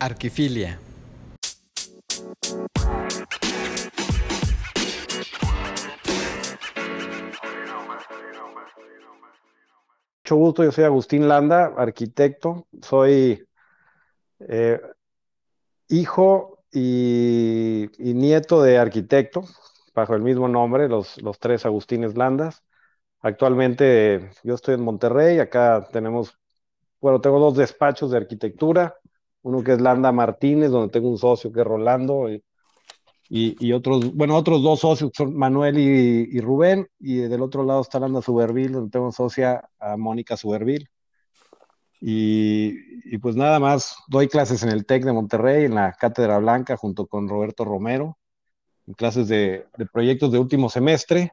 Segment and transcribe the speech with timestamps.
[0.00, 0.78] Arquifilia.
[10.22, 12.66] Mucho gusto, yo soy Agustín Landa, arquitecto.
[12.82, 13.44] Soy
[14.40, 14.80] eh,
[15.88, 19.44] hijo y, nieto de arquitecto,
[19.94, 22.62] bajo el mismo nombre, los, los tres Agustines Landas.
[23.20, 26.38] Actualmente yo estoy en Monterrey, acá tenemos,
[27.00, 28.96] bueno, tengo dos despachos de arquitectura,
[29.42, 32.42] uno que es Landa Martínez, donde tengo un socio que es Rolando, y,
[33.28, 37.64] y- y otros, bueno, otros dos socios son Manuel y, y Rubén, y del otro
[37.64, 40.88] lado está Landa Suberville, donde tengo socia a Mónica Suberville.
[42.00, 42.74] Y,
[43.12, 46.76] y pues nada más, doy clases en el TEC de Monterrey, en la Cátedra Blanca,
[46.76, 48.18] junto con Roberto Romero,
[48.86, 51.32] en clases de, de proyectos de último semestre.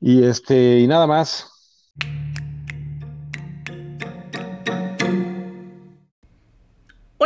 [0.00, 1.50] Y este, y nada más.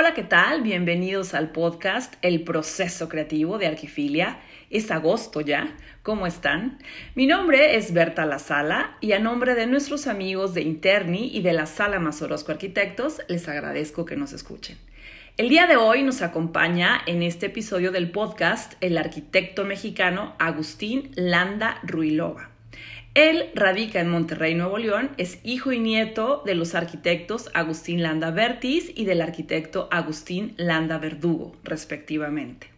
[0.01, 0.63] Hola, ¿qué tal?
[0.63, 4.39] Bienvenidos al podcast El proceso creativo de Arquifilia.
[4.71, 5.77] Es agosto ya.
[6.03, 6.79] ¿Cómo están?
[7.15, 11.43] Mi nombre es Berta La Sala y a nombre de nuestros amigos de Interni y
[11.43, 14.79] de la Sala Mazorosco Arquitectos les agradezco que nos escuchen.
[15.37, 21.11] El día de hoy nos acompaña en este episodio del podcast el arquitecto mexicano Agustín
[21.15, 22.50] Landa Ruilova.
[23.15, 28.31] Él radica en Monterrey, Nuevo León, es hijo y nieto de los arquitectos Agustín Landa
[28.31, 32.69] Vertis y del arquitecto Agustín Landa Verdugo, respectivamente.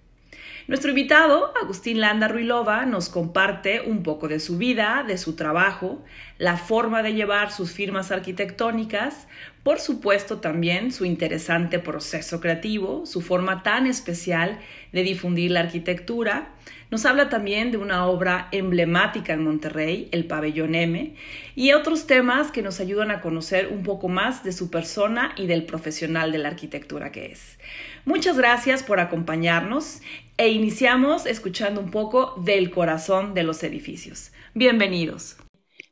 [0.68, 6.04] Nuestro invitado, Agustín Landa Ruilova, nos comparte un poco de su vida, de su trabajo,
[6.38, 9.26] la forma de llevar sus firmas arquitectónicas,
[9.64, 14.60] por supuesto también su interesante proceso creativo, su forma tan especial
[14.92, 16.50] de difundir la arquitectura.
[16.92, 21.14] Nos habla también de una obra emblemática en Monterrey, el Pabellón M,
[21.56, 25.46] y otros temas que nos ayudan a conocer un poco más de su persona y
[25.46, 27.58] del profesional de la arquitectura que es.
[28.04, 30.02] Muchas gracias por acompañarnos
[30.36, 34.32] e iniciamos escuchando un poco del corazón de los edificios.
[34.54, 35.36] Bienvenidos.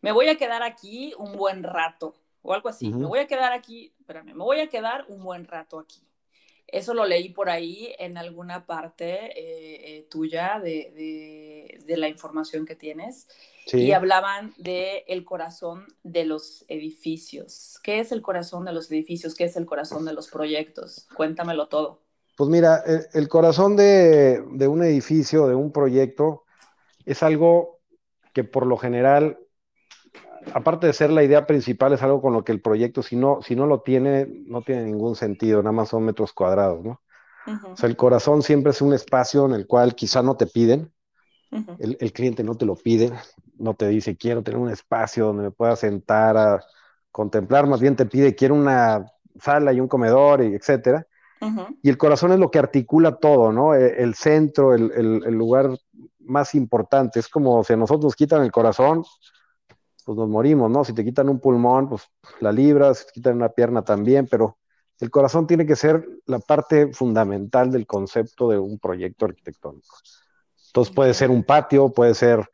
[0.02, 2.88] Me voy a quedar aquí un buen rato o algo así.
[2.90, 6.00] Me voy a quedar aquí, espérame, me voy a quedar un buen rato aquí.
[6.66, 12.08] Eso lo leí por ahí en alguna parte eh, eh, tuya de, de- de la
[12.08, 13.26] información que tienes
[13.66, 13.78] Sí.
[13.82, 17.78] y hablaban de el corazón de los edificios.
[17.82, 19.34] ¿Qué es el corazón de los edificios?
[19.34, 21.06] ¿Qué es el corazón de los proyectos?
[21.16, 22.00] Cuéntamelo todo.
[22.36, 26.44] Pues mira, el, el corazón de, de un edificio, de un proyecto,
[27.04, 27.80] es algo
[28.32, 29.38] que por lo general,
[30.54, 33.42] aparte de ser la idea principal, es algo con lo que el proyecto, si no,
[33.42, 36.90] si no lo tiene, no tiene ningún sentido, nada más son metros cuadrados, ¿no?
[36.92, 40.92] O sea, el corazón siempre es un espacio en el cual quizá no te piden,
[41.78, 43.10] el cliente no te lo pide,
[43.58, 46.62] no te dice, quiero tener un espacio donde me pueda sentar a
[47.10, 49.06] contemplar, más bien te pide, quiero una
[49.40, 51.06] sala y un comedor, y etcétera.
[51.82, 53.74] Y el corazón es lo que articula todo, ¿no?
[53.74, 55.70] E- El centro, el, el- el lugar
[56.20, 57.20] más importante.
[57.20, 59.04] Es como si a nosotros nos quitan el corazón,
[60.04, 60.84] pues nos morimos, ¿no?
[60.84, 62.02] Si te quitan un pulmón, pues
[62.40, 64.58] la libras, si te quitan una pierna también, pero
[64.98, 69.96] el corazón tiene que ser la parte fundamental del concepto de un proyecto arquitectónico.
[70.68, 72.48] Entonces puede ser un patio, puede ser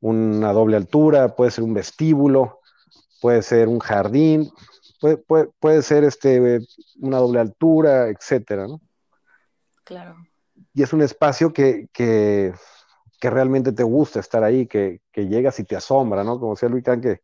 [0.00, 2.60] una doble altura, puede ser un vestíbulo,
[3.20, 4.50] puede ser un jardín,
[5.00, 6.60] puede, puede, puede ser este,
[7.00, 8.80] una doble altura, etcétera, ¿no?
[9.84, 10.16] Claro.
[10.74, 12.52] y es un espacio que, que,
[13.18, 16.38] que realmente te gusta estar ahí, que, que llegas y te asombra, ¿no?
[16.38, 17.22] Como decía Luis Kahn, que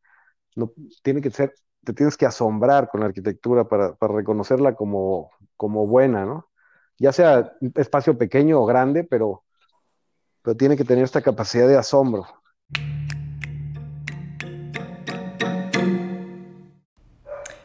[0.57, 5.31] no, tiene que ser, te tienes que asombrar con la arquitectura para, para reconocerla como,
[5.57, 6.49] como buena, ¿no?
[6.99, 9.45] Ya sea un espacio pequeño o grande, pero,
[10.43, 12.27] pero tiene que tener esta capacidad de asombro.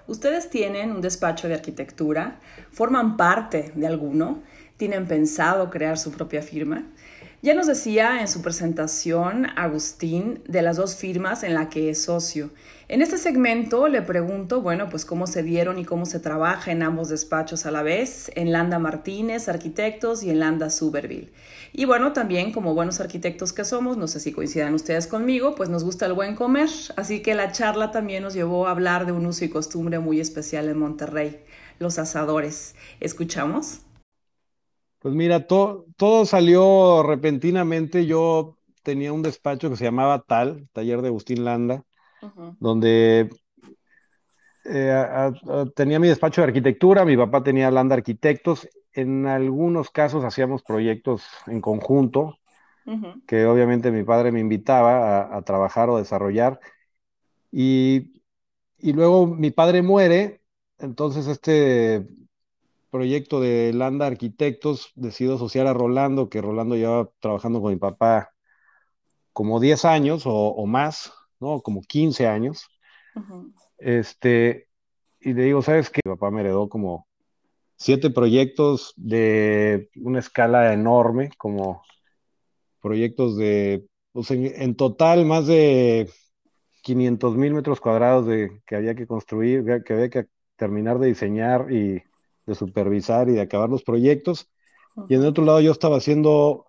[0.10, 2.40] ¿Ustedes tienen un despacho de arquitectura?
[2.72, 4.42] ¿Forman parte de alguno?
[4.76, 6.88] ¿Tienen pensado crear su propia firma?
[7.42, 12.04] Ya nos decía en su presentación Agustín de las dos firmas en la que es
[12.04, 12.50] socio.
[12.90, 16.84] En este segmento le pregunto, bueno, pues cómo se dieron y cómo se trabaja en
[16.84, 21.32] ambos despachos a la vez, en Landa Martínez Arquitectos y en Landa Suberville.
[21.72, 25.70] Y bueno, también como buenos arquitectos que somos, no sé si coincidan ustedes conmigo, pues
[25.70, 29.14] nos gusta el buen comer, así que la charla también nos llevó a hablar de
[29.14, 31.40] un uso y costumbre muy especial en Monterrey,
[31.80, 32.76] los asadores.
[33.00, 33.80] ¿Escuchamos?
[35.00, 38.06] Pues mira, to- todo salió repentinamente.
[38.06, 41.86] Yo tenía un despacho que se llamaba TAL, Taller de Agustín Landa,
[42.60, 43.30] donde
[44.66, 48.68] eh, a- a- tenía mi despacho de arquitectura, mi papá tenía Landa Arquitectos.
[48.94, 52.38] En algunos casos hacíamos proyectos en conjunto,
[53.28, 56.60] que obviamente mi padre me invitaba a, a trabajar o desarrollar.
[57.52, 58.22] Y,
[58.80, 60.42] y luego mi padre muere,
[60.80, 62.08] entonces este
[62.90, 68.32] proyecto de Landa Arquitectos, decido asociar a Rolando, que Rolando lleva trabajando con mi papá
[69.34, 71.62] como 10 años o, más, ¿no?
[71.62, 72.68] Como 15 años.
[73.78, 74.68] Este,
[75.20, 76.02] y le digo, ¿sabes qué?
[76.06, 77.08] Mi papá me heredó como
[77.76, 81.84] siete proyectos de una escala enorme, como
[82.82, 86.10] proyectos de, pues en, total más de
[86.82, 90.28] 500 mil metros cuadrados de, que había que construir, que había que
[90.58, 92.04] terminar de diseñar y
[92.50, 94.50] de supervisar y de acabar los proyectos.
[95.08, 96.66] Y en el otro lado yo estaba haciendo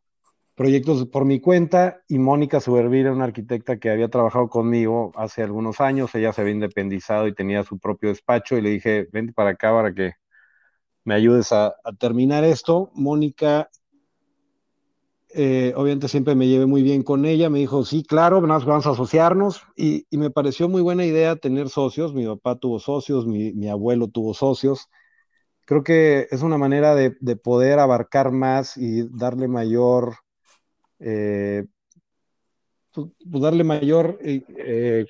[0.54, 5.42] proyectos por mi cuenta y Mónica Suberville era una arquitecta que había trabajado conmigo hace
[5.42, 9.32] algunos años, ella se había independizado y tenía su propio despacho y le dije, vente
[9.32, 10.12] para acá para que
[11.04, 12.90] me ayudes a, terminar esto.
[12.94, 13.70] Mónica,
[15.32, 18.90] eh, obviamente siempre me llevé muy bien con ella, me dijo, sí, claro, vamos a
[18.90, 22.14] asociarnos y, me pareció muy buena idea tener socios.
[22.14, 24.88] Mi papá tuvo socios, mi, abuelo tuvo socios.
[25.64, 30.16] Creo que es una manera de, poder abarcar más y darle mayor,
[30.98, 31.66] eh,
[32.92, 35.06] pues, pues darle mayor eh,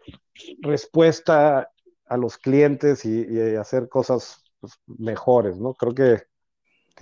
[0.61, 1.71] respuesta
[2.07, 5.75] a los clientes y hacer cosas pues, mejores, ¿no?
[5.75, 6.23] Creo que,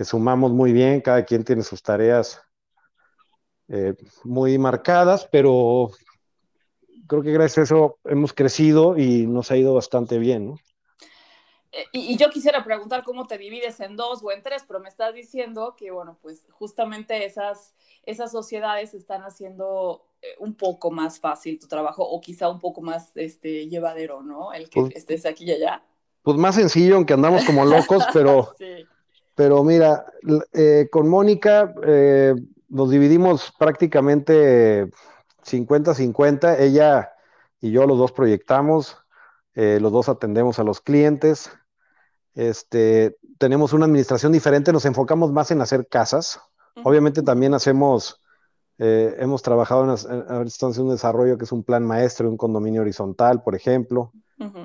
[0.05, 2.41] sumamos muy bien, cada quien tiene sus tareas
[3.67, 3.93] eh,
[4.23, 5.89] muy marcadas, pero
[7.05, 10.55] creo que gracias a eso hemos crecido y nos ha ido bastante bien, ¿no?
[11.71, 14.89] Eh, y, yo quisiera preguntar cómo te divides en dos o en tres, pero me
[14.89, 21.19] estás diciendo que, bueno, pues justamente esas, esas sociedades están haciendo eh, un poco más
[21.19, 24.51] fácil tu trabajo o quizá un poco más este, llevadero, ¿no?
[24.51, 25.83] El que pues estés aquí y allá.
[26.23, 28.53] pues más sencillo, aunque andamos como locos, pero,
[29.35, 30.05] pero mira,
[30.53, 32.33] eh, con Mónica eh,
[32.67, 34.89] nos dividimos prácticamente
[35.45, 37.13] 50-50, ella
[37.61, 38.97] y yo los dos proyectamos,
[39.55, 41.51] eh, los dos atendemos a los clientes,
[42.35, 46.39] este, tenemos una administración diferente, nos enfocamos más en hacer casas,
[46.83, 48.21] obviamente también hacemos...
[48.77, 53.43] hemos trabajado en, en, un desarrollo que es un plan maestro de un condominio horizontal,
[53.43, 54.13] por ejemplo.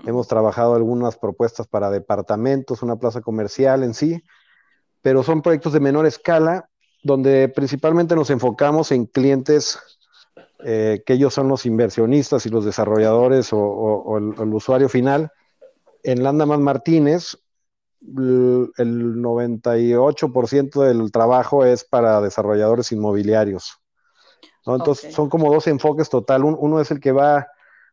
[0.06, 4.22] Hemos trabajado algunas propuestas para departamentos, una plaza comercial en sí,
[5.02, 6.68] pero son proyectos de menor escala
[7.04, 9.78] donde principalmente nos enfocamos en clientes
[10.64, 15.30] eh, que ellos son los inversionistas y los desarrolladores o, el, usuario final.
[16.02, 17.36] En Landaman Martínez,
[18.00, 23.78] el, 98% del trabajo es para desarrolladores inmobiliarios.
[24.66, 26.44] Entonces, son como dos enfoques total.
[26.44, 27.46] uno es el que va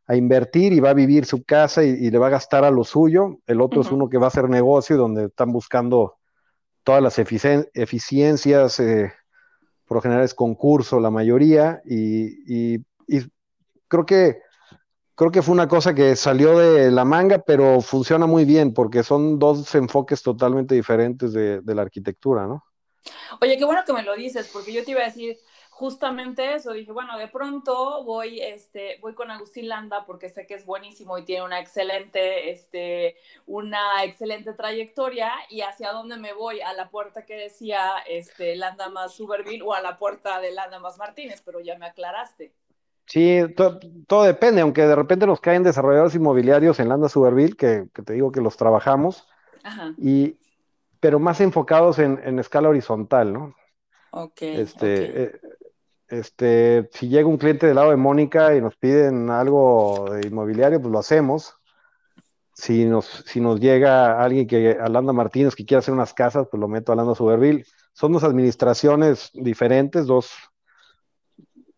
[0.08, 2.84] a invertir y va a vivir su casa y, le va a gastar a lo
[2.84, 3.38] suyo.
[3.48, 6.18] El otro es uno que va a hacer negocio donde están buscando
[6.84, 9.14] todas las eficiencias, eh,
[9.92, 12.78] por lo general es concurso la mayoría y,
[13.90, 14.38] creo que
[15.16, 19.04] creo que fue una cosa que salió de la manga, pero funciona muy bien porque
[19.04, 22.64] son dos enfoques totalmente diferentes de, de la arquitectura, ¿no?
[23.42, 25.36] Oye, qué bueno que me lo dices, porque yo te iba a decir,
[25.72, 30.54] justamente eso, dije, bueno, de pronto voy, este, voy con Agustín Landa porque sé que
[30.54, 33.16] es buenísimo y tiene una excelente, este,
[33.48, 38.90] una excelente trayectoria y hacia dónde me voy, a la puerta que decía, este, Landa
[38.90, 42.54] más Uberville o a la puerta de Landa más Martínez, pero ya me aclaraste.
[43.08, 43.40] Sí,
[44.08, 48.14] todo depende, aunque de repente nos caen desarrolladores inmobiliarios en Landa Suberville, que, que te
[48.14, 49.28] digo que los trabajamos,
[49.98, 50.38] Y,
[51.00, 53.56] pero más enfocados en, escala horizontal, ¿no?
[54.12, 54.42] Ok.
[54.42, 55.42] Este, eh,
[56.12, 60.82] este, si llega un cliente del lado de Mónica y nos piden algo de inmobiliario,
[60.82, 61.56] pues lo hacemos.
[62.54, 66.60] Si nos, si nos llega alguien que, Alanda Martínez, que quiere hacer unas casas, pues
[66.60, 67.66] lo meto a Alanda Suberville.
[67.94, 70.32] Son dos administraciones diferentes, dos,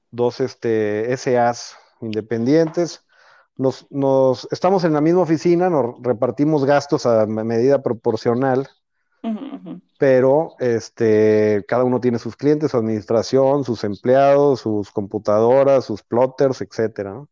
[0.10, 3.06] dos este, SAs independientes.
[3.56, 8.68] Nos, nos, estamos en la misma oficina, nos repartimos gastos a medida proporcional
[9.98, 16.62] pero este, cada uno tiene sus clientes, su administración, sus empleados, sus computadoras, sus plotters,
[16.62, 17.26] etcétera,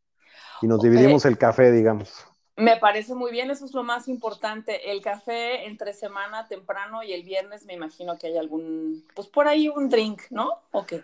[0.62, 2.26] Y nos dividimos el café, digamos.
[2.56, 4.92] Me parece muy bien, eso es lo más importante.
[4.92, 9.48] El café entre semana temprano y el viernes me imagino que hay algún, pues por
[9.48, 10.50] ahí un drink, ¿no?
[10.72, 11.04] ¿O qué?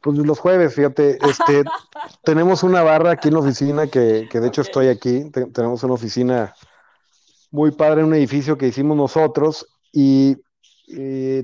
[0.00, 1.62] Pues los jueves, fíjate, este,
[2.24, 5.94] tenemos una barra aquí en la oficina que, que de hecho estoy aquí, tenemos una
[5.94, 6.54] oficina
[7.52, 10.36] muy padre, en un edificio que hicimos nosotros y,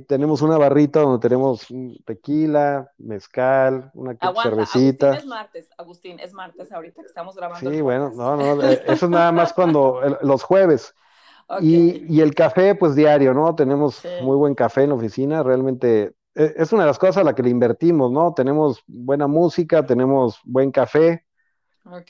[0.09, 1.67] tenemos una barrita donde tenemos
[2.05, 5.07] tequila, mezcal, una cervecita.
[5.07, 7.71] Agustín es martes, Agustín, es martes ahorita que estamos grabando.
[7.71, 10.95] Sí, bueno, no, no, eh, eso es nada más cuando, los jueves.
[11.61, 13.55] Y, el café, pues diario, ¿no?
[13.55, 17.25] Tenemos muy buen café en la oficina, realmente e, es una de las cosas a
[17.25, 18.33] la que le invertimos, ¿no?
[18.33, 21.25] Tenemos buena música, tenemos buen café.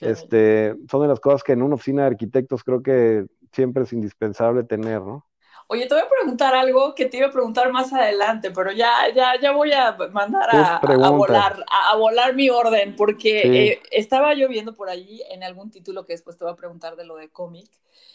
[0.00, 3.92] Este, son de las cosas que en una oficina de arquitectos creo que siempre es
[3.92, 5.26] indispensable tener, ¿no?
[5.70, 9.12] Oye, te voy a preguntar algo que te iba a preguntar más adelante, pero ya,
[9.14, 14.48] ya, ya voy a mandar a, volar, a, volar mi orden, porque eh, estaba yo
[14.48, 17.28] viendo por allí en algún título que después te voy a preguntar de lo de
[17.28, 17.68] cómic,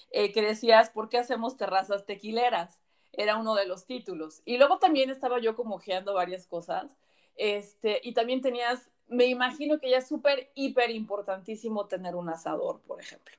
[0.09, 2.81] eh, que decías, ¿por qué hacemos terrazas tequileras?
[3.11, 4.41] Era uno de los títulos.
[4.45, 6.97] Y luego también estaba yo como ojeando varias cosas,
[7.35, 12.81] este, y también tenías, me imagino que ya es súper, hiper importantísimo tener un asador,
[12.81, 13.33] por ejemplo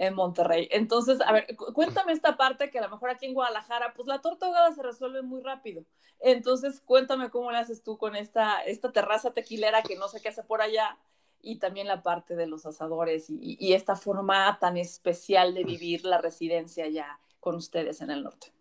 [0.00, 0.66] en Monterrey.
[0.70, 4.20] Entonces, a ver, cuéntame esta parte que a lo mejor aquí en Guadalajara, pues la
[4.20, 5.84] torta ahogada se resuelve muy rápido.
[6.20, 10.30] Entonces, cuéntame cómo le haces tú con esta, esta terraza tequilera que no sé qué
[10.30, 10.96] hace por allá
[11.42, 16.18] y también la parte de los asadores y, esta forma tan especial de vivir la
[16.18, 18.52] residencia ya con ustedes en el norte.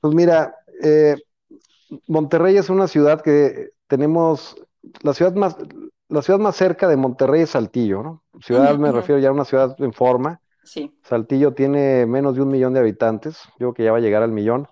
[0.00, 1.16] Pues mira, eh,
[2.06, 4.56] Monterrey es una ciudad que tenemos,
[5.02, 5.56] la ciudad más,
[6.08, 8.22] la ciudad más cerca de Monterrey es Saltillo, ¿no?
[8.40, 10.40] Ciudad, me refiero ya a una ciudad en forma.
[11.02, 14.22] Saltillo tiene menos de un millón de habitantes, yo creo que ya va a llegar
[14.22, 14.68] al millón.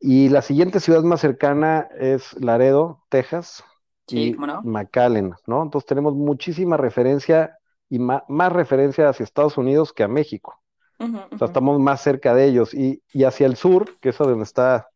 [0.00, 3.64] Y la siguiente ciudad más cercana es Laredo, Texas,
[4.08, 5.62] y McAllen, ¿no?
[5.62, 10.60] Entonces tenemos muchísima referencia y más, referencia hacia Estados Unidos que a México.
[10.98, 12.72] O sea, estamos más cerca de ellos.
[12.72, 14.88] Y, hacia el sur, que es donde está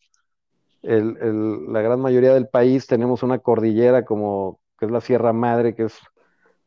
[0.83, 5.85] la gran mayoría del país, tenemos una cordillera como que es la Sierra Madre, que
[5.85, 5.99] es,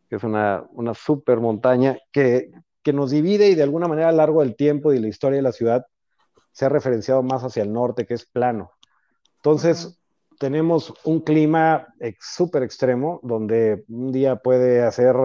[0.10, 2.52] que es una, una super montaña, que,
[2.84, 5.38] que nos divide y de alguna manera a lo largo del tiempo y la historia
[5.38, 5.86] de la ciudad
[6.52, 8.72] se ha referenciado más hacia el norte, que es plano.
[9.38, 10.02] Entonces,
[10.40, 11.88] tenemos un clima
[12.20, 15.16] súper extremo, donde un día puede hacer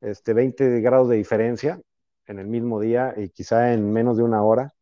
[0.00, 1.80] este, 20 grados de diferencia
[2.26, 4.74] en el mismo día y quizá en menos de una hora.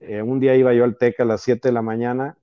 [0.00, 2.36] Eh, un día iba yo al TEC a las 7 de la mañana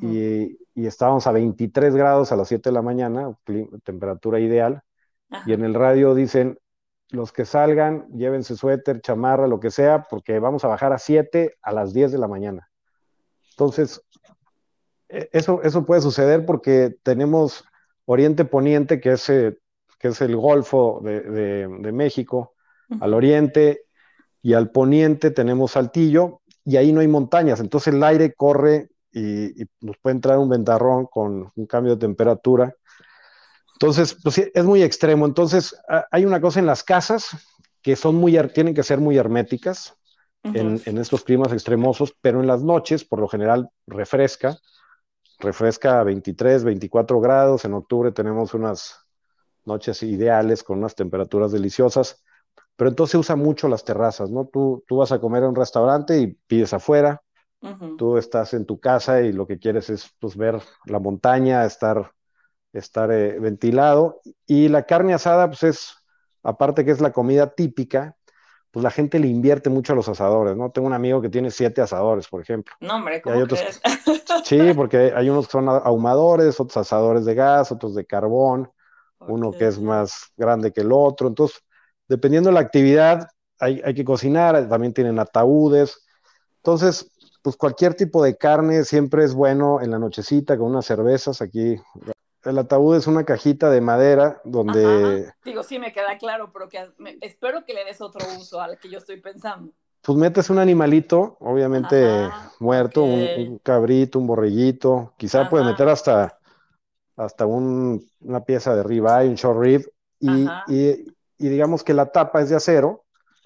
[0.00, 3.36] y, estábamos a 23 grados a las 7 de la mañana,
[3.84, 4.82] temperatura ideal,
[5.46, 6.58] y en el radio dicen
[7.10, 11.56] los que salgan, llévense suéter, chamarra, lo que sea, porque vamos a bajar a 7
[11.62, 12.68] a las 10 de la mañana.
[13.50, 14.02] Entonces,
[15.08, 17.64] e, eso, eso puede suceder porque tenemos
[18.06, 19.58] Oriente Poniente, que es, eh,
[19.98, 22.54] que es el Golfo de, México,
[23.00, 23.86] al oriente
[24.42, 29.62] y al poniente tenemos Saltillo, y ahí no hay montañas, entonces el aire corre y,
[29.62, 32.74] y nos puede entrar un ventarrón con un cambio de temperatura
[33.74, 35.26] entonces, pues es muy extremo.
[35.26, 35.76] Entonces,
[36.10, 37.30] hay una cosa en las casas
[37.82, 39.96] que son muy, tienen que ser muy herméticas
[40.42, 44.56] en, estos climas extremosos, pero en las noches, por lo general, refresca,
[45.38, 47.64] refresca a 23, 24 grados.
[47.64, 49.04] En octubre tenemos unas
[49.64, 52.22] noches ideales con unas temperaturas deliciosas,
[52.76, 54.48] pero entonces se usa mucho las terrazas, ¿no?
[54.52, 57.22] Tú, tú vas a comer a un restaurante y pides afuera,
[57.96, 62.12] tú estás en tu casa y lo que quieres es pues, ver la montaña, estar
[62.78, 64.20] estar eh, ventilado.
[64.46, 65.96] Y la carne asada, pues es,
[66.42, 68.16] aparte que es la comida típica,
[68.70, 70.70] pues la gente le invierte mucho a los asadores, ¿no?
[70.72, 72.74] Tengo un amigo que tiene siete asadores, por ejemplo.
[72.80, 73.60] No, hombre, ¿cómo otros...
[74.44, 78.70] Sí, porque hay unos que son ahumadores, otros asadores de gas, otros de carbón,
[79.20, 81.28] uno que es más grande que el otro.
[81.28, 81.62] Entonces,
[82.08, 83.28] dependiendo de la actividad,
[83.60, 86.04] hay, hay que cocinar, también tienen ataúdes.
[86.56, 87.13] Entonces,
[87.44, 91.42] pues cualquier tipo de carne siempre es bueno en la nochecita con unas cervezas.
[91.42, 91.76] Aquí
[92.42, 95.30] el ataúd es una cajita de madera donde...
[95.44, 98.88] Digo, sí, me queda claro, pero que espero que le des otro uso al que
[98.88, 99.74] yo estoy pensando.
[100.00, 106.38] Pues metes un animalito, obviamente muerto, un, cabrito, un borreguito, quizá puede meter hasta,
[107.14, 112.48] hasta una pieza de ribeye, un short rib, y, y, digamos que la tapa es
[112.48, 113.03] de acero.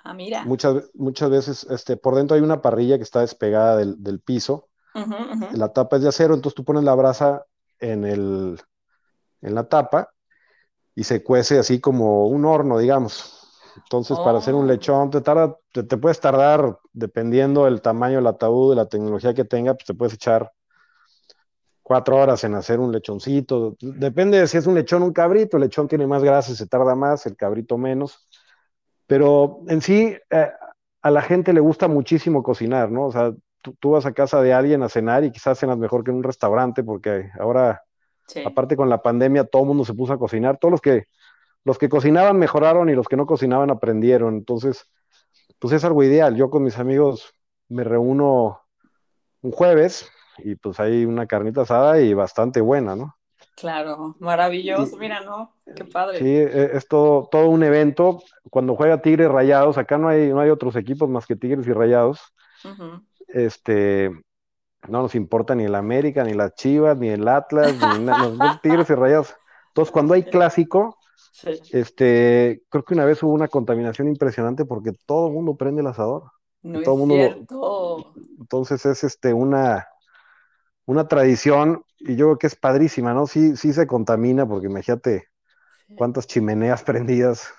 [0.08, 0.42] Ah, mira.
[0.46, 4.68] Muchas, muchas veces este, por dentro hay una parrilla que está despegada del, del piso.
[5.52, 7.44] La tapa es de acero, entonces tú pones la brasa
[7.78, 8.58] en el,
[9.42, 10.10] en la tapa
[10.94, 13.50] y se cuece así como un horno, digamos.
[13.76, 14.68] Entonces, para hacer un oh.
[14.68, 19.44] lechón, te, tarda, te, puedes tardar, dependiendo del tamaño del ataúd, de la tecnología que
[19.44, 20.50] tenga, pues te puedes echar
[21.82, 23.76] cuatro horas en hacer un lechoncito.
[23.80, 25.58] Depende de si es un lechón o un cabrito.
[25.58, 28.27] El lechón tiene más grasa se tarda más, el cabrito menos.
[29.08, 30.50] Pero en sí, eh,
[31.02, 33.06] a la gente le gusta muchísimo cocinar, ¿no?
[33.06, 36.04] O sea, tú, tú, vas a casa de alguien a cenar y quizás cenas mejor
[36.04, 37.82] que en un restaurante porque ahora
[38.44, 41.06] Aparte con la pandemia todo el mundo se puso a cocinar, todos los que
[41.64, 44.36] los que cocinaban mejoraron y los que no cocinaban aprendieron.
[44.36, 44.90] Entonces,
[45.58, 46.36] pues es algo ideal.
[46.36, 47.34] Yo con mis amigos
[47.68, 48.62] me reúno
[49.42, 53.17] un jueves y pues hay una carnita asada y bastante buena, ¿no?
[53.58, 55.52] Claro, maravilloso, mira, ¿no?
[55.74, 56.18] Qué padre.
[56.18, 58.22] Sí, e, es todo, todo un evento.
[58.50, 61.72] Cuando juega Tigres Rayados, acá no hay, no hay otros equipos más que Tigres y
[61.72, 62.20] Rayados.
[63.26, 64.10] Este,
[64.88, 68.88] no nos importa ni el América, ni las Chivas, ni el Atlas, ni los Tigres
[68.90, 69.34] y Rayados.
[69.68, 70.96] Entonces, cuando hay clásico,
[71.72, 75.88] este, creo que una vez hubo una contaminación impresionante porque todo el mundo prende el
[75.88, 76.30] asador.
[76.62, 78.12] No todo es cierto.
[78.40, 79.86] entonces es este una,
[80.86, 83.26] una tradición y yo creo que es padrísima, ¿no?
[83.26, 85.28] Sí, sí se contamina porque imagínate
[85.96, 87.52] cuántas chimeneas prendidas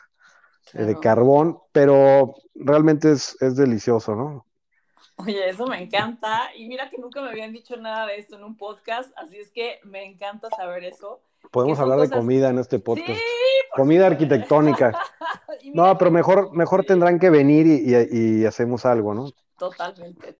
[0.74, 4.46] eh, de carbón, pero realmente es, es delicioso, ¿no?
[5.18, 6.50] Oye, eso me encanta.
[6.56, 9.52] Y mira que nunca me habían dicho nada de esto en un podcast, así es
[9.52, 11.22] que me encanta saber eso.
[11.52, 13.20] Podemos hablar de comida en este podcast.
[13.20, 13.24] Sí,
[13.76, 14.98] comida arquitectónica.
[15.74, 19.32] no, pero mejor, mejor tendrán que venir y, y hacemos algo, ¿no?
[19.58, 20.38] Totalmente.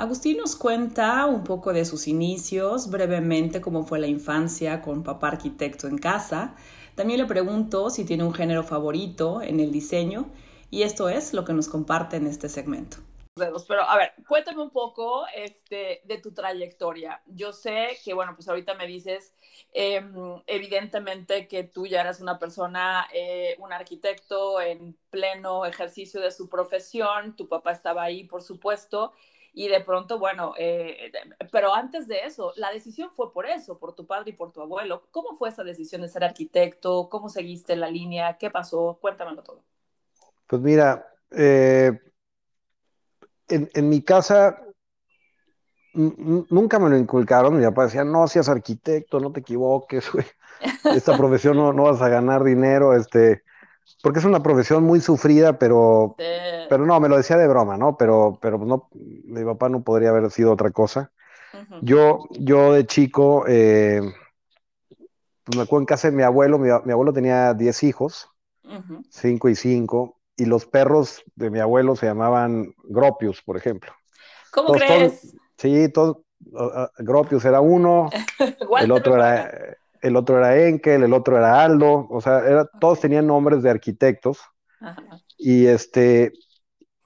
[0.00, 5.28] Agustín nos cuenta un poco de sus inicios, brevemente cómo fue la infancia con papá
[5.28, 6.54] arquitecto en casa
[7.00, 10.30] también le pregunto si tiene un género favorito en el diseño
[10.70, 12.98] y esto es lo que nos comparte en este segmento.
[13.34, 17.22] Pero a ver, cuéntame un poco este, de tu trayectoria.
[17.24, 19.32] Yo sé que, bueno, pues ahorita me dices,
[19.72, 26.30] em, evidentemente que tú ya eras una persona, eh, un arquitecto en pleno ejercicio de
[26.30, 29.14] su profesión, tu papá estaba ahí, por supuesto,
[29.52, 31.10] y de pronto, bueno, eh,
[31.50, 34.60] pero antes de eso, la decisión fue por eso, por tu padre y por tu
[34.60, 35.04] abuelo.
[35.10, 37.08] ¿Cómo fue esa decisión de ser arquitecto?
[37.08, 38.38] ¿Cómo seguiste la línea?
[38.38, 38.98] ¿Qué pasó?
[39.00, 39.62] Cuéntamelo todo.
[40.46, 41.98] Pues mira, eh,
[43.48, 44.62] en, mi casa
[45.92, 47.56] nunca me lo inculcaron.
[47.56, 50.10] Mi papá decía, no seas arquitecto, no te equivoques,
[50.84, 53.42] Esta profesión no, no, vas a ganar dinero, este,
[54.02, 56.16] porque es una profesión muy sufrida, pero,
[56.70, 57.96] pero no, me lo decía de broma, ¿no?
[57.96, 61.10] Pero, pero no, mi papá no podría haber sido otra cosa.
[61.82, 64.00] Yo, yo de chico, eh,
[65.42, 68.28] pues me acuerdo en casa de mi abuelo, mi, abuelo tenía 10 hijos,
[69.10, 73.92] 5 y 5, y los perros de mi abuelo se llamaban Gropius, por ejemplo.
[74.52, 75.36] ¿Cómo crees?
[75.58, 76.22] sí, todo,
[76.98, 78.10] Gropius era uno,
[78.80, 83.00] el otro era el otro era Enkel, el otro era Aldo, o sea, era, todos
[83.00, 84.38] tenían nombres de arquitectos.
[85.36, 86.32] Y este,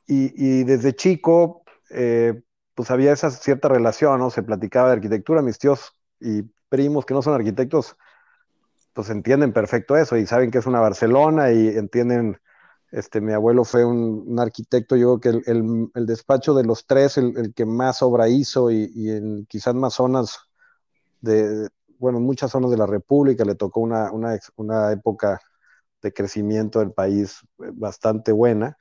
[0.07, 2.43] y, desde chico, eh,
[2.75, 4.31] pues había esa cierta relación, ¿no?
[4.31, 7.97] Se platicaba de arquitectura, mis tíos y primos que no son arquitectos,
[8.93, 12.39] pues entienden perfecto eso y saben que es una Barcelona y entienden,
[12.93, 17.53] este, mi abuelo fue un, arquitecto, yo creo que el, despacho de los tres, el,
[17.55, 20.39] que más obra hizo y, y en quizás más zonas
[21.21, 25.41] de, bueno, en muchas zonas de la República le tocó una, una, época
[26.03, 28.77] de crecimiento del país eh, bastante buena.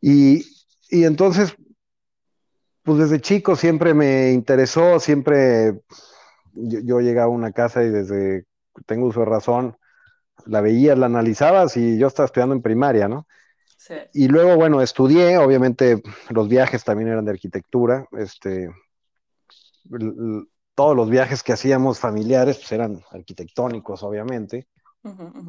[0.00, 0.44] Y,
[0.90, 1.56] entonces,
[2.82, 5.80] pues desde chico siempre me interesó, siempre
[6.54, 8.44] yo, llegaba a una casa y desde
[8.86, 9.76] tengo uso de razón,
[10.44, 13.26] la veías, la analizabas y yo estaba estudiando en primaria, ¿no?
[13.76, 13.94] Sí.
[14.12, 18.70] Y luego, bueno, estudié, obviamente los viajes también eran de arquitectura, este,
[20.76, 24.68] todos los viajes que hacíamos familiares pues, eran arquitectónicos, obviamente.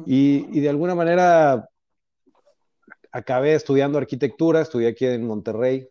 [0.06, 1.68] Y, de alguna manera
[3.12, 5.88] acabé estudiando arquitectura, estudié aquí en Monterrey.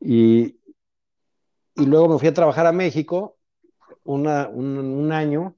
[0.00, 0.58] Y,
[1.76, 3.36] y luego me fui a trabajar a México
[4.04, 5.56] una, un, año.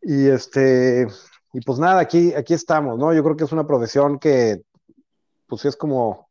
[0.00, 1.06] Y este,
[1.52, 3.14] y pues nada, aquí, aquí estamos, ¿no?
[3.14, 4.62] Yo creo que es una profesión que,
[5.46, 6.28] pues es como,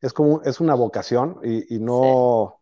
[0.00, 2.60] es como, es una vocación y, no,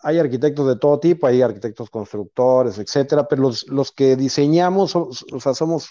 [0.00, 5.54] hay arquitectos de todo tipo, hay arquitectos constructores, etcétera, pero los, que diseñamos, o sea,
[5.54, 5.90] somos,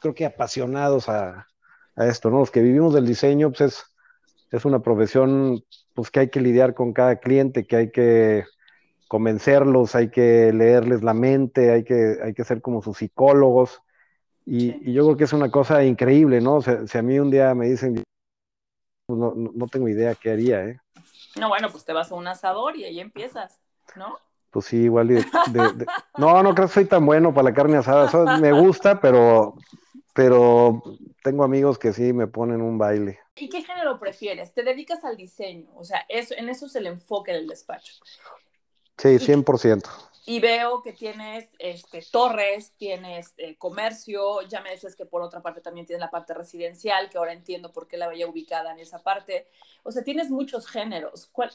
[0.00, 1.46] creo que apasionados a,
[1.96, 2.38] esto, ¿no?
[2.38, 3.84] Los que vivimos del diseño, pues es,
[4.50, 5.62] es una profesión,
[5.94, 8.44] pues que hay que lidiar con cada cliente, que hay que
[9.06, 13.82] convencerlos, hay que leerles la mente, hay que, hay que ser como sus psicólogos.
[14.46, 16.56] Y, yo creo que es una cosa increíble, ¿no?
[16.56, 18.02] O sea, si a mí un día me dicen,
[19.06, 20.80] pues no, no tengo idea qué haría, ¿eh?
[21.38, 23.60] No, bueno, pues te vas a un asador y ahí empiezas,
[23.94, 24.18] ¿no?
[24.50, 25.08] Pues sí, igual.
[25.08, 25.86] De,
[26.18, 28.38] No, no creo que soy tan bueno para la carne asada.
[28.38, 29.56] me gusta, pero,
[30.12, 30.82] pero
[31.22, 33.20] tengo amigos que sí me ponen un baile.
[33.36, 34.52] ¿Y qué género prefieres?
[34.52, 35.70] ¿Te dedicas al diseño?
[35.76, 37.94] O sea, eso, en eso es el enfoque del despacho.
[38.98, 45.06] Sí, 100% y veo que tienes este, torres, tienes eh, comercio, ya me decías que
[45.06, 48.28] por otra parte también tienes la parte residencial, que ahora entiendo por qué la veía
[48.28, 49.46] ubicada en esa parte.
[49.82, 51.28] O sea, tienes muchos géneros.
[51.32, 51.50] ¿Cuál,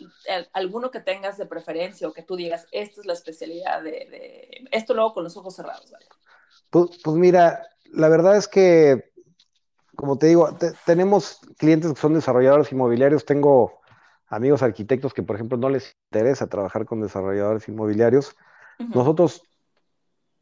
[0.53, 4.93] ¿Alguno que tengas de preferencia o que tú digas, esta es la especialidad de, esto
[4.93, 5.93] luego con los ojos cerrados?
[6.71, 9.11] Pues, pues, mira, la verdad es que,
[9.95, 13.79] como te digo, tenemos clientes que son desarrolladores inmobiliarios, tengo
[14.27, 18.35] amigos arquitectos que, por ejemplo, no les interesa trabajar con desarrolladores inmobiliarios
[18.79, 19.41] nosotros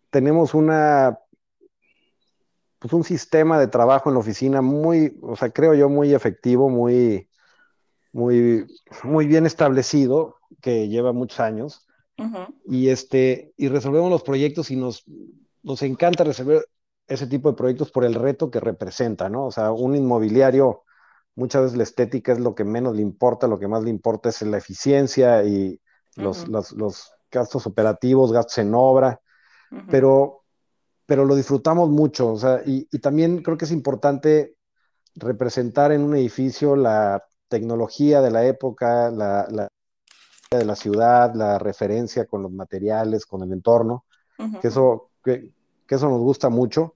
[0.09, 1.19] tenemos una,
[2.79, 6.69] pues un sistema de trabajo en la oficina muy, o sea, creo yo muy efectivo,
[6.69, 7.29] muy,
[8.11, 8.67] muy,
[9.03, 11.87] muy bien establecido, que lleva muchos años.
[12.65, 15.03] Y este, y resolvemos los proyectos y nos,
[15.63, 16.65] nos encanta resolver
[17.07, 19.47] ese tipo de proyectos por el reto que representa, ¿no?
[19.47, 20.83] O sea, un inmobiliario,
[21.35, 24.29] muchas veces la estética es lo que menos le importa, lo que más le importa
[24.29, 25.81] es la eficiencia y
[26.15, 29.19] los, los, gastos operativos, gastos en obra,
[29.89, 30.43] pero,
[31.05, 34.55] pero lo disfrutamos mucho, o sea, y, y también creo que es importante
[35.15, 39.67] representar en un edificio la tecnología de la época, la, la
[40.57, 44.05] de la ciudad, la referencia con los materiales, con el entorno,
[44.61, 45.51] que, eso, que,
[45.87, 46.95] eso nos gusta mucho.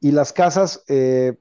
[0.00, 1.38] Y las casas, eh,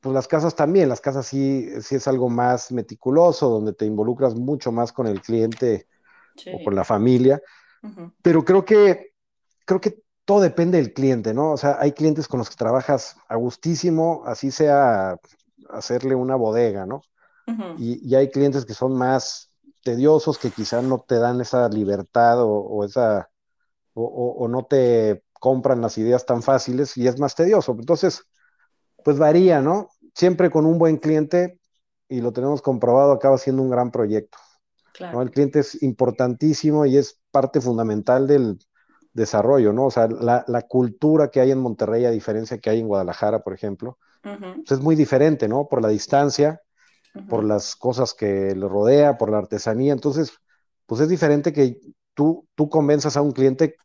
[0.00, 4.34] pues las casas también, las casas sí, sí es algo más meticuloso, donde te involucras
[4.34, 5.86] mucho más con el cliente
[6.52, 7.40] o con la familia.
[8.22, 9.12] Pero creo que,
[9.64, 11.52] creo que todo depende del cliente, ¿no?
[11.52, 15.16] O sea, hay clientes con los que trabajas a gustísimo, así sea
[15.70, 17.02] hacerle una bodega, ¿no?
[17.78, 19.50] y, y, hay clientes que son más
[19.82, 23.28] tediosos, que quizá no te dan esa libertad o, esa,
[23.94, 27.72] o, no te compran las ideas tan fáciles y es más tedioso.
[27.72, 28.24] Entonces,
[29.04, 29.88] pues varía, ¿no?
[30.14, 31.58] Siempre con un buen cliente,
[32.08, 34.38] y lo tenemos comprobado, acaba siendo un gran proyecto.
[34.98, 38.58] El cliente es importantísimo y es parte fundamental del
[39.12, 39.86] desarrollo, ¿no?
[39.86, 43.42] O sea, la, la, cultura que hay en Monterrey, a diferencia que hay en Guadalajara,
[43.42, 45.68] por ejemplo, pues es muy diferente, ¿no?
[45.68, 46.60] Por la distancia,
[47.28, 49.92] por las cosas que le rodea, por la artesanía.
[49.92, 50.32] Entonces,
[50.86, 51.80] pues es diferente que
[52.14, 53.76] tú, tú convenzas a un cliente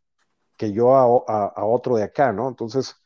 [0.56, 2.48] que yo a, otro de acá, ¿no?
[2.48, 2.96] Entonces,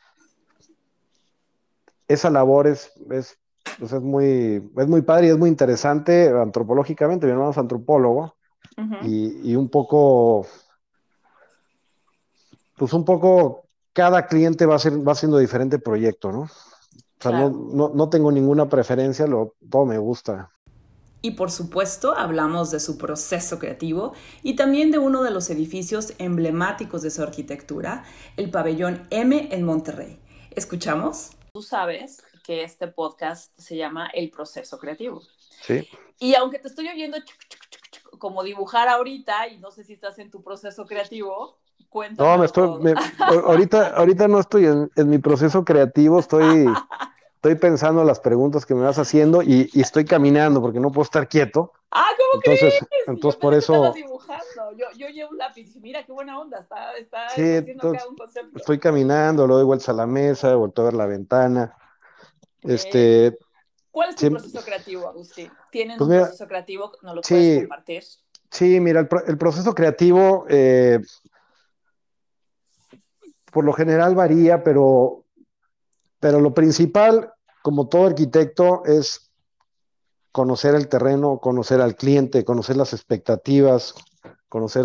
[2.08, 3.38] esa labor es, es,
[3.78, 7.26] pues es, muy, es muy padre y es muy interesante antropológicamente.
[7.26, 8.34] Mi hermano es antropólogo
[9.02, 10.46] y, y, un poco,
[12.76, 16.40] pues un poco, cada cliente va, a ser, va haciendo diferente proyecto, ¿no?
[16.42, 20.50] O sea, no, no, tengo ninguna preferencia, lo, todo me gusta.
[21.20, 26.14] Y por supuesto, hablamos de su proceso creativo y también de uno de los edificios
[26.16, 28.04] emblemáticos de su arquitectura,
[28.38, 30.18] el pabellón M en Monterrey.
[30.52, 31.32] ¿Escuchamos?
[31.52, 35.22] Tú sabes que este podcast se llama El proceso creativo.
[35.62, 35.88] Sí.
[36.18, 37.18] Y aunque te estoy oyendo
[38.18, 41.56] como dibujar ahorita, y no sé si estás en tu proceso creativo,
[41.88, 46.66] Cuéntame no, me estoy, ahorita, ahorita no estoy en, en, mi proceso creativo, estoy
[47.42, 51.26] estoy pensando las preguntas que me vas haciendo y, estoy caminando porque no puedo estar
[51.26, 51.72] quieto.
[51.90, 53.08] Ah, ¿cómo entonces, crees?
[53.08, 53.94] Entonces, por eso.
[54.76, 58.16] Yo, yo, llevo un lápiz y mira qué buena onda, está, está sí, entonces, un
[58.16, 58.58] concepto.
[58.58, 61.74] Estoy caminando, luego doy vueltas a la mesa, vuelto a ver la ventana.
[62.62, 63.38] Este.
[63.90, 65.50] ¿Cuál es tu proceso creativo, Agustín?
[65.72, 66.92] ¿Tienen pues un proceso creativo?
[67.02, 68.04] ¿No lo puedes compartir?
[68.50, 71.00] Sí, mira, el, el proceso creativo eh,
[73.52, 75.24] por lo general varía, pero
[76.20, 79.32] pero lo principal, como todo arquitecto, es
[80.32, 83.94] conocer el terreno, conocer al cliente, conocer las expectativas,
[84.48, 84.84] conocer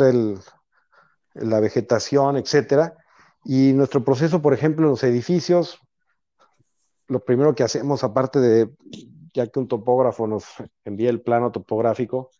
[1.33, 2.95] la vegetación, etcétera.
[3.43, 5.79] Y nuestro proceso, por ejemplo, en los edificios,
[7.07, 8.69] lo primero que hacemos, aparte de,
[9.33, 10.45] ya que un topógrafo nos
[10.83, 12.31] envía el plano topográfico,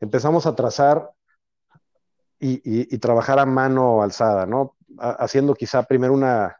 [0.00, 1.10] empezamos a trazar
[2.40, 4.76] y, y trabajar a mano alzada, ¿no?
[4.98, 6.58] Haciendo quizá primero una,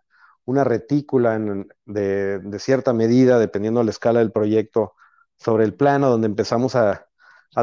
[0.49, 1.39] una retícula
[1.85, 4.95] de, cierta medida, dependiendo de la escala del proyecto,
[5.37, 7.05] sobre el plano, donde empezamos a,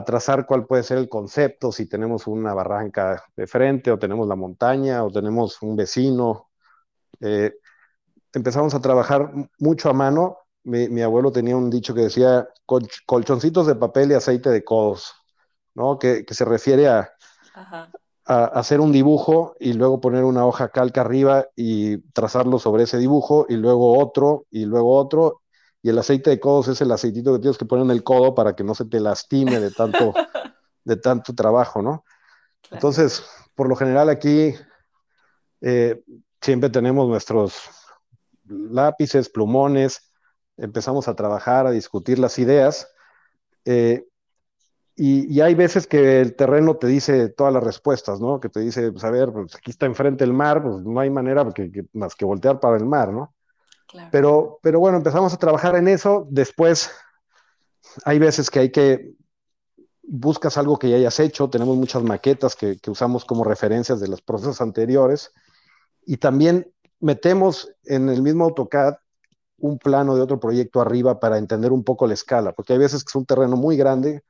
[0.05, 4.35] trazar cuál puede ser el concepto, si tenemos una barranca de frente, o tenemos la
[4.35, 6.49] montaña, o tenemos un vecino.
[7.21, 7.55] Eh,
[8.35, 10.37] empezamos a trabajar mucho a mano.
[10.63, 12.47] Mi, abuelo tenía un dicho que decía
[13.05, 15.13] colchoncitos de papel y aceite de codos,
[15.75, 15.99] ¿no?
[15.99, 17.11] Que, se refiere a,
[18.25, 22.97] a hacer un dibujo y luego poner una hoja calca arriba y trazarlo sobre ese
[22.97, 25.41] dibujo y luego otro y luego otro.
[25.83, 28.33] Y el aceite de codos es el aceitito que tienes que poner en el codo
[28.33, 30.13] para que no se te lastime de tanto,
[30.83, 32.03] de tanto trabajo, ¿no?
[32.71, 34.55] Entonces, por lo general aquí
[35.61, 36.03] eh,
[36.41, 37.84] siempre tenemos nuestros
[38.47, 40.11] lápices, plumones,
[40.57, 42.87] empezamos a trabajar, a discutir las ideas.
[43.65, 44.05] Eh,
[44.97, 48.39] y, hay veces que el terreno te dice todas las respuestas, ¿no?
[48.39, 51.09] Que te dice, pues a ver, pues aquí está enfrente el mar, pues no hay
[51.09, 51.45] manera
[51.93, 53.35] más que voltear para el mar, ¿no?
[53.87, 54.09] Claro.
[54.11, 56.25] Pero, pero bueno, empezamos a trabajar en eso.
[56.29, 56.91] Después,
[58.05, 59.13] hay veces que hay que
[60.01, 61.49] buscas algo que ya hayas hecho.
[61.49, 65.33] Tenemos muchas maquetas que, que usamos como referencias de los procesos anteriores.
[66.05, 68.95] Y también metemos en el mismo AutoCAD
[69.57, 73.03] un plano de otro proyecto arriba para entender un poco la escala, porque hay veces
[73.03, 74.23] que es un terreno muy grande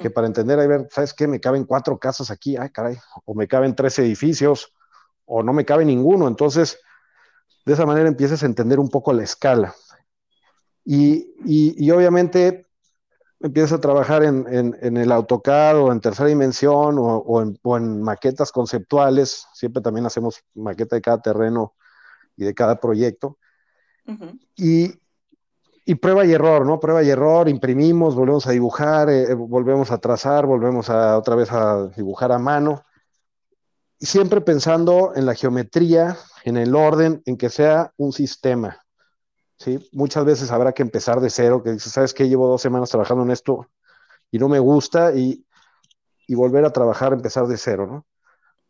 [0.00, 1.26] que para entender, a ver, ¿sabes qué?
[1.26, 4.72] Me caben cuatro casas aquí, ay, caray, o me caben tres edificios,
[5.24, 6.28] o no me cabe ninguno.
[6.28, 6.78] Entonces,
[7.66, 9.74] de esa manera empiezas a entender un poco la escala.
[10.84, 12.66] Y, y, obviamente
[13.40, 18.02] empiezas a trabajar en, en, el AutoCAD o en tercera dimensión o, en, o, en,
[18.02, 19.46] maquetas conceptuales.
[19.52, 21.74] Siempre también hacemos maqueta de cada terreno
[22.36, 23.38] y de cada proyecto.
[24.56, 24.92] y,
[25.84, 26.80] y, prueba y error, ¿no?
[26.80, 31.52] Prueba y error, imprimimos, volvemos a dibujar, eh, volvemos a trazar, volvemos a otra vez
[31.52, 32.84] a dibujar a mano.
[33.98, 38.84] Y siempre pensando en la geometría, en el orden, en que sea un sistema.
[39.58, 39.88] ¿sí?
[39.92, 42.28] Muchas veces habrá que empezar de cero, que dices, ¿sabes qué?
[42.28, 43.68] Llevo dos semanas trabajando en esto
[44.32, 45.46] y no me gusta y,
[46.26, 48.06] y volver a trabajar, empezar de cero, ¿no?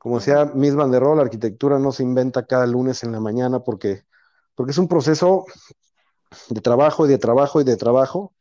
[0.02, 3.20] Como decía Miss Van der Rohe, la arquitectura no se inventa cada lunes en la
[3.20, 4.02] mañana porque,
[4.56, 5.46] porque es un proceso
[6.48, 8.34] de trabajo y de trabajo y de trabajo.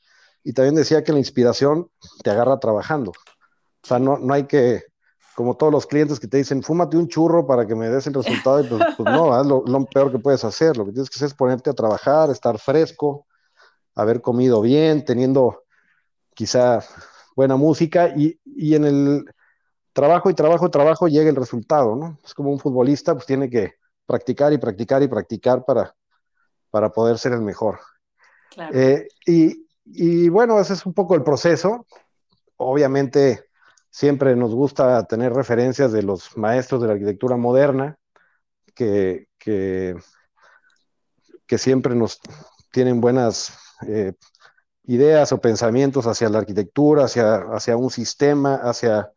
[0.43, 1.91] Y también decía que la inspiración
[2.23, 3.11] te agarra trabajando.
[3.11, 4.85] O sea, no, no hay que,
[5.35, 8.15] como todos los clientes que te dicen, fúmate un churro para que me des el
[8.15, 10.77] resultado, y pues, pues no, es lo, lo, peor que puedes hacer.
[10.77, 13.27] Lo que tienes que hacer es ponerte a trabajar, estar fresco,
[13.93, 15.61] haber comido bien, teniendo
[16.33, 16.79] quizá
[17.35, 19.25] buena música y, y en el
[19.93, 22.17] trabajo y trabajo y trabajo llega el resultado, ¿no?
[22.23, 23.75] Es como un futbolista, pues tiene que
[24.05, 25.95] practicar y practicar y practicar para,
[26.69, 27.79] para poder ser el mejor.
[28.49, 28.77] Claro.
[28.77, 31.85] Eh, y, y, bueno, ese es un poco el proceso.
[32.57, 33.45] Obviamente,
[33.89, 37.97] siempre nos gusta tener referencias de los maestros de la arquitectura moderna,
[38.73, 39.95] que, que,
[41.45, 42.19] que siempre nos
[42.71, 44.13] tienen buenas eh,
[44.83, 49.11] ideas o pensamientos hacia la arquitectura, hacia, hacia un sistema, hacia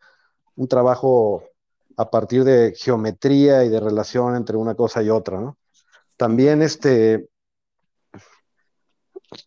[0.56, 1.44] un trabajo
[1.96, 5.58] a partir de geometría y de relación entre una cosa y otra, ¿no?
[6.16, 7.28] También este,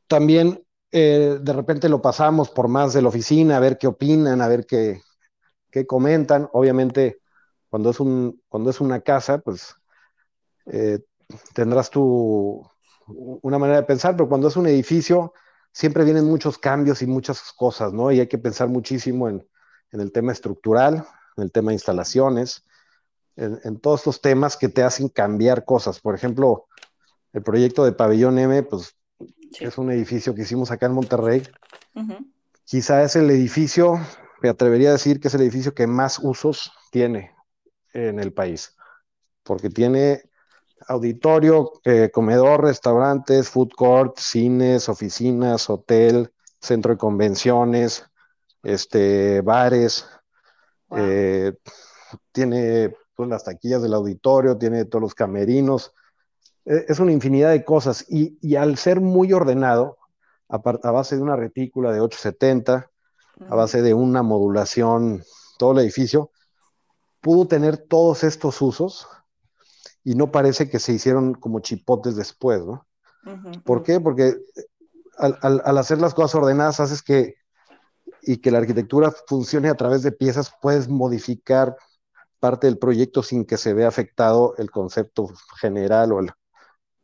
[0.07, 4.41] también eh, de repente lo pasamos por más de la oficina, a ver qué opinan,
[4.41, 5.01] a ver qué,
[5.71, 6.49] qué comentan.
[6.53, 7.21] Obviamente,
[7.69, 9.75] cuando es, un, cuando es una casa, pues
[10.67, 10.99] eh,
[11.53, 12.69] tendrás tu,
[13.07, 15.33] una manera de pensar, pero cuando es un edificio,
[15.71, 18.11] siempre vienen muchos cambios y muchas cosas, ¿no?
[18.11, 19.45] Y hay que pensar muchísimo en,
[19.91, 21.05] en el tema estructural,
[21.37, 22.65] en el tema de instalaciones,
[23.35, 25.99] en, en, todos los temas que te hacen cambiar cosas.
[25.99, 26.67] Por ejemplo,
[27.33, 28.95] el proyecto de Pabellón M, pues
[29.51, 29.65] sí.
[29.65, 31.43] es un edificio que hicimos acá en Monterrey.
[31.93, 32.31] Uh -huh.
[32.63, 33.99] Quizá es el edificio,
[34.41, 37.31] me atrevería a decir que es el edificio que más usos tiene
[37.93, 38.75] en el país,
[39.43, 40.29] porque tiene
[40.87, 48.06] auditorio, eh, comedor, restaurantes, food court, cines, oficinas, hotel, centro de convenciones,
[48.67, 50.05] este, bares,
[50.89, 50.99] wow.
[51.01, 51.57] eh,
[52.33, 55.93] tiene pues, las taquillas del auditorio, tiene todos los camerinos,
[56.65, 59.97] eh, es una infinidad de cosas y, y al ser muy ordenado,
[60.49, 62.89] a, a, base de una retícula de 870,
[63.39, 63.51] uh -huh.
[63.53, 65.23] a base de una modulación,
[65.57, 66.31] todo el edificio,
[67.21, 69.07] pudo tener todos estos usos
[70.03, 72.85] y no parece que se hicieron como chipotes después, ¿no?
[73.25, 73.63] Uh -huh.
[73.63, 74.01] ¿Por qué?
[74.01, 74.35] Porque
[75.17, 77.35] al, al, al, hacer las cosas ordenadas haces que
[78.27, 81.77] y que la arquitectura funcione a través de piezas, puedes modificar
[82.39, 86.31] parte del proyecto sin que se vea afectado el concepto general o el,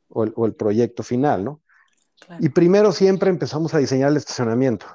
[0.09, 1.61] o el, o el proyecto final, ¿no?
[2.19, 2.43] Claro.
[2.43, 4.85] Y primero siempre empezamos a diseñar el estacionamiento.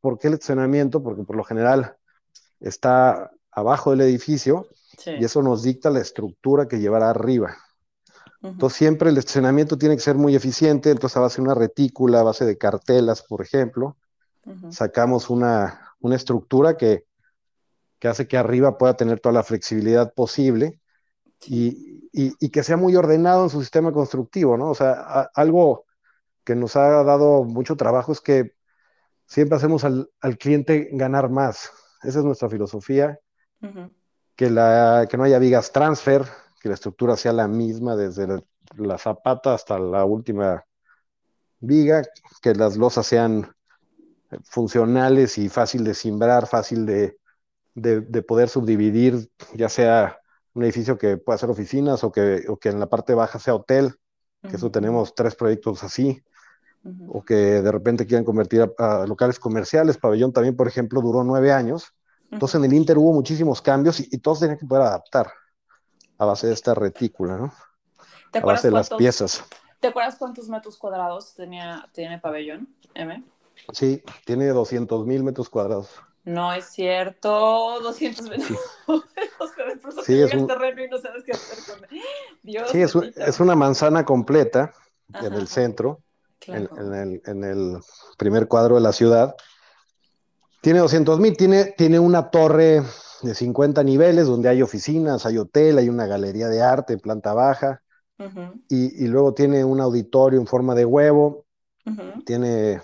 [0.00, 1.02] ¿Por qué el estacionamiento?
[1.02, 1.96] Porque por lo general
[2.60, 4.66] está abajo del edificio
[4.98, 5.12] sí.
[5.20, 7.56] y eso nos dicta la estructura que llevará arriba.
[8.42, 8.52] Uh -huh.
[8.52, 12.20] Entonces siempre el estacionamiento tiene que ser muy eficiente, entonces a base de una retícula,
[12.20, 13.96] a base de cartelas, por ejemplo,
[14.46, 14.72] uh -huh.
[14.72, 17.04] sacamos una, una estructura que,
[17.98, 20.80] que, hace que arriba pueda tener toda la flexibilidad posible
[21.46, 24.70] y, y, y, que sea muy ordenado en su sistema constructivo, ¿no?
[24.70, 25.84] O sea, a, algo
[26.44, 28.54] que nos ha dado mucho trabajo es que
[29.26, 31.70] siempre hacemos al, al cliente ganar más.
[32.02, 33.18] Esa es nuestra filosofía.
[33.60, 33.90] Uh -huh.
[34.36, 36.24] que, la, que no haya vigas transfer,
[36.60, 38.42] que la estructura sea la misma desde la,
[38.76, 40.64] la zapata hasta la última
[41.58, 42.02] viga,
[42.42, 43.55] que las losas sean
[44.44, 47.18] funcionales y fácil de simbrar, fácil de,
[47.74, 50.18] de, de, poder subdividir, ya sea
[50.54, 53.54] un edificio que pueda ser oficinas o que, o que en la parte baja sea
[53.54, 53.94] hotel,
[54.42, 54.54] que uh -huh.
[54.56, 56.22] eso tenemos tres proyectos así,
[56.84, 57.10] uh -huh.
[57.14, 59.98] o que de repente quieran convertir a, a, locales comerciales.
[59.98, 61.92] Pabellón también, por ejemplo, duró nueve años.
[62.30, 65.30] Entonces en el Inter hubo muchísimos cambios y, y todos tenían que poder adaptar
[66.18, 67.52] a base de esta retícula, ¿no?
[68.32, 69.44] a base de las piezas.
[69.80, 73.22] ¿Te acuerdas cuántos metros cuadrados tenía, tiene Pabellón M?
[73.72, 75.88] Sí, tiene 200 mil metros cuadrados.
[76.24, 78.58] No es cierto, 200 metros.
[80.04, 80.46] Sí es un...
[80.48, 81.88] terreno y no sabes qué hacer con
[82.42, 82.68] Dios.
[82.70, 84.72] Sí, es, un, es, una manzana completa
[85.12, 85.26] Ajá.
[85.26, 86.00] en el centro,
[86.40, 86.68] claro.
[86.76, 87.78] en, en, el, en, el,
[88.18, 89.36] primer cuadro de la ciudad.
[90.62, 92.82] Tiene 200 mil, tiene, tiene una torre
[93.22, 97.34] de 50 niveles donde hay oficinas, hay hotel, hay una galería de arte en planta
[97.34, 97.82] baja.
[98.18, 98.62] Uh -huh.
[98.68, 101.44] y, y, luego tiene un auditorio en forma de huevo.
[101.84, 102.24] Uh -huh.
[102.24, 102.80] Tiene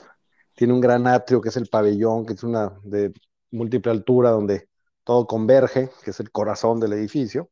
[0.63, 3.13] tiene un gran atrio que es el pabellón, que es una de
[3.51, 4.69] múltiple altura donde
[5.03, 7.51] todo converge, que es el corazón del edificio.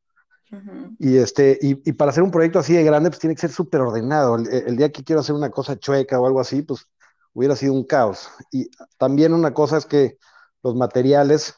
[0.97, 3.81] Y, este, y, para hacer un proyecto así de grande, pues tiene que ser súper
[3.81, 4.37] ordenado.
[4.37, 6.87] El, día que quiero hacer una cosa chueca o algo así, pues
[7.33, 8.29] hubiera sido un caos.
[8.53, 10.17] Y también una cosa es que
[10.63, 11.57] los materiales,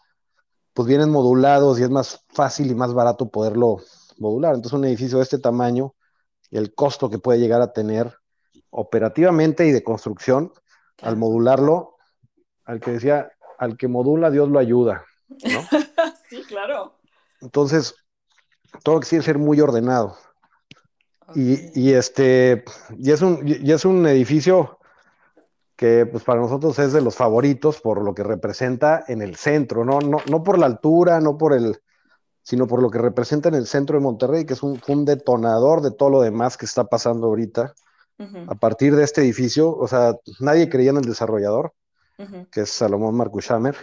[0.73, 3.77] pues vienen modulados y es más fácil y más barato poderlo
[4.17, 4.55] modular.
[4.55, 5.95] Entonces, un edificio de este tamaño,
[6.51, 8.17] el costo que puede llegar a tener
[8.71, 10.51] operativamente y de construcción,
[11.01, 11.97] al modularlo,
[12.65, 15.05] al que decía, al que modula, Dios lo ayuda.
[16.29, 16.99] sí, claro.
[17.41, 17.95] Entonces,
[18.83, 20.17] todo que ser muy ordenado.
[21.35, 22.65] Y, este,
[22.99, 24.79] y es, un, y es un edificio
[25.77, 29.85] que pues para nosotros es de los favoritos por lo que representa en el centro,
[29.85, 30.01] ¿no?
[30.01, 31.81] No, no por la altura, no por el,
[32.43, 35.81] sino por lo que representa en el centro de Monterrey, que es un, un detonador
[35.81, 37.75] de todo lo demás que está pasando ahorita.
[38.19, 41.73] A partir de este edificio, o sea, nadie creía en el desarrollador,
[42.51, 43.77] que es Salomón Marcus Hammer,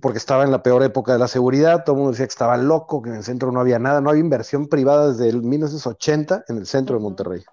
[0.00, 2.56] porque estaba en la peor época de la seguridad, todo el mundo decía que estaba
[2.56, 6.44] loco, que en el centro no había nada, no había inversión privada desde el 1980
[6.48, 7.44] en el centro de Monterrey.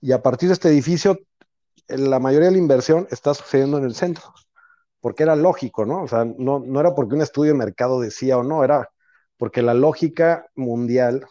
[0.00, 1.18] Y a partir de este edificio,
[1.88, 4.24] la mayoría de la inversión está sucediendo en el centro,
[5.00, 6.02] porque era lógico, ¿no?
[6.02, 8.90] O sea, no, no era porque un estudio de mercado decía o no, era
[9.38, 11.26] porque la lógica mundial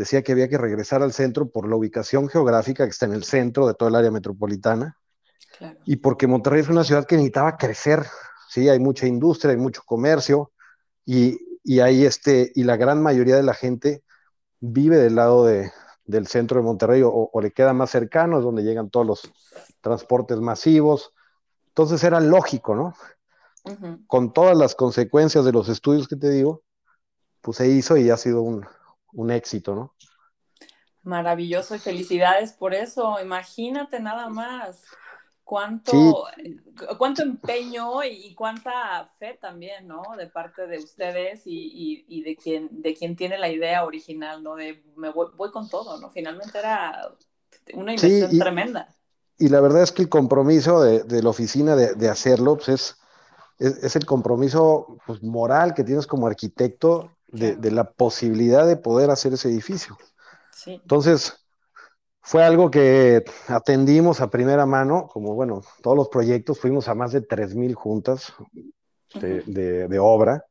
[0.00, 3.24] decía que había que regresar al centro por la ubicación geográfica que está en el
[3.24, 4.96] centro de todo el área metropolitana.
[5.84, 8.06] Y porque Monterrey es una ciudad que necesitaba crecer
[8.50, 8.68] ¿sí?
[8.68, 10.52] Hay mucha industria, hay mucho comercio
[11.06, 14.02] y, y, este, y la gran mayoría de la gente
[14.58, 15.70] vive del lado de,
[16.04, 19.32] del centro de Monterrey o, le queda más cercano, es donde llegan todos los
[19.80, 21.12] transportes masivos.
[21.68, 22.94] Entonces era lógico, ¿no?
[24.06, 26.62] Con todas las consecuencias de los estudios que te digo,
[27.40, 28.66] pues se hizo y ha sido un,
[29.12, 29.94] un éxito, ¿no?
[31.02, 33.18] Maravilloso y felicidades por eso.
[33.20, 34.84] Imagínate nada más
[35.50, 36.26] cuánto,
[36.98, 40.02] cuánto empeño y, cuánta fe también, ¿no?
[40.16, 44.54] De parte de ustedes y, de, quien, de quien tiene la idea original, ¿no?
[44.54, 46.10] De me voy, con todo, ¿no?
[46.10, 47.14] Finalmente era
[47.74, 48.94] una inversión tremenda.
[49.38, 52.96] Y la verdad es que el compromiso de, la oficina de, hacerlo, pues es,
[53.58, 59.10] es, el compromiso pues, moral que tienes como arquitecto de, de, la posibilidad de poder
[59.10, 59.96] hacer ese edificio.
[60.52, 60.80] Sí.
[60.82, 61.40] Entonces,
[62.22, 67.12] fue algo que atendimos a primera mano, como bueno, todos los proyectos, fuimos a más
[67.12, 68.32] de 3.000 juntas
[69.14, 70.44] de, obra.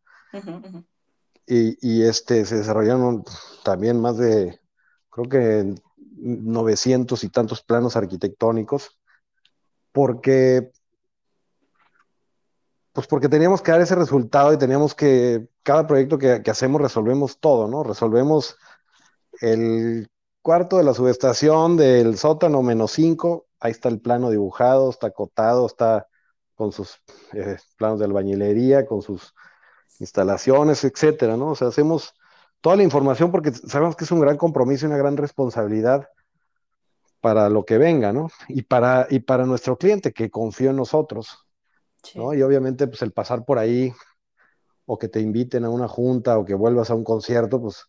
[1.45, 3.23] y, este, se desarrollaron
[3.63, 4.59] también más de,
[5.09, 5.75] creo que
[6.17, 8.99] 900 y tantos planos arquitectónicos,
[9.91, 10.71] porque,
[12.93, 17.39] pues porque teníamos que dar ese resultado y teníamos que, cada proyecto que, hacemos resolvemos
[17.39, 17.83] todo, ¿no?
[17.83, 18.57] Resolvemos
[19.41, 20.07] el
[20.41, 25.65] cuarto de la subestación del sótano menos 5, ahí está el plano dibujado, está acotado,
[25.65, 26.07] está
[26.55, 27.01] con sus
[27.33, 29.33] eh, planos de albañilería, con sus
[29.99, 31.51] instalaciones, etcétera, ¿no?
[31.51, 32.13] O sea, hacemos
[32.61, 36.09] toda la información porque sabemos que es un gran compromiso y una gran responsabilidad
[37.21, 38.29] para lo que venga, ¿no?
[38.47, 41.45] Y para, y para nuestro cliente que confío en nosotros,
[42.15, 42.33] ¿no?
[42.33, 43.93] Y obviamente, pues el pasar por ahí
[44.85, 47.85] o que te inviten a una junta o que vuelvas a un concierto, pues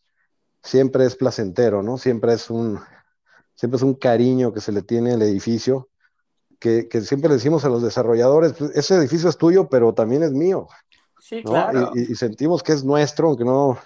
[0.63, 1.97] siempre es placentero, ¿no?
[1.97, 2.79] Siempre es un,
[3.55, 5.89] siempre es un cariño que se le tiene al edificio,
[6.59, 10.33] que, siempre le decimos a los desarrolladores, pues, ese edificio es tuyo, pero también es
[10.33, 10.69] mío.
[11.19, 11.93] Sí, claro.
[11.95, 13.79] Y, sentimos que es nuestro, aunque no,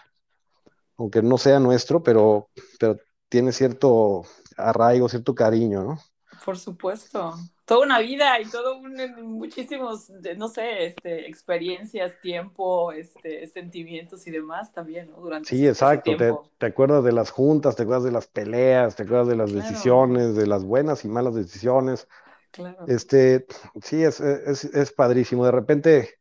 [0.97, 2.49] aunque no sea nuestro, pero,
[2.81, 2.97] pero
[3.29, 4.23] tiene cierto
[4.57, 5.99] arraigo, cierto cariño, ¿no?
[6.45, 7.35] Por supuesto
[7.65, 14.31] toda una vida y todo un, muchísimos, no sé, este, experiencias, tiempo, este, sentimientos y
[14.31, 15.21] demás también, ¿no?
[15.21, 16.13] Durante sí, exacto.
[16.59, 20.35] Te, acuerdas de las juntas, te acuerdas de las peleas, te acuerdas de las decisiones,
[20.35, 22.09] de las buenas y malas decisiones.
[22.51, 22.85] Claro.
[22.87, 23.47] Este,
[23.83, 25.45] sí, es, es, es padrísimo.
[25.45, 26.19] De repente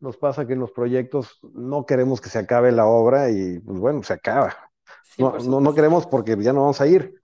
[0.00, 3.78] nos pasa que en los proyectos no queremos que se acabe la obra y, pues
[3.78, 4.54] bueno, se acaba.
[5.18, 7.20] no, no, no, queremos porque ya no vamos a ir.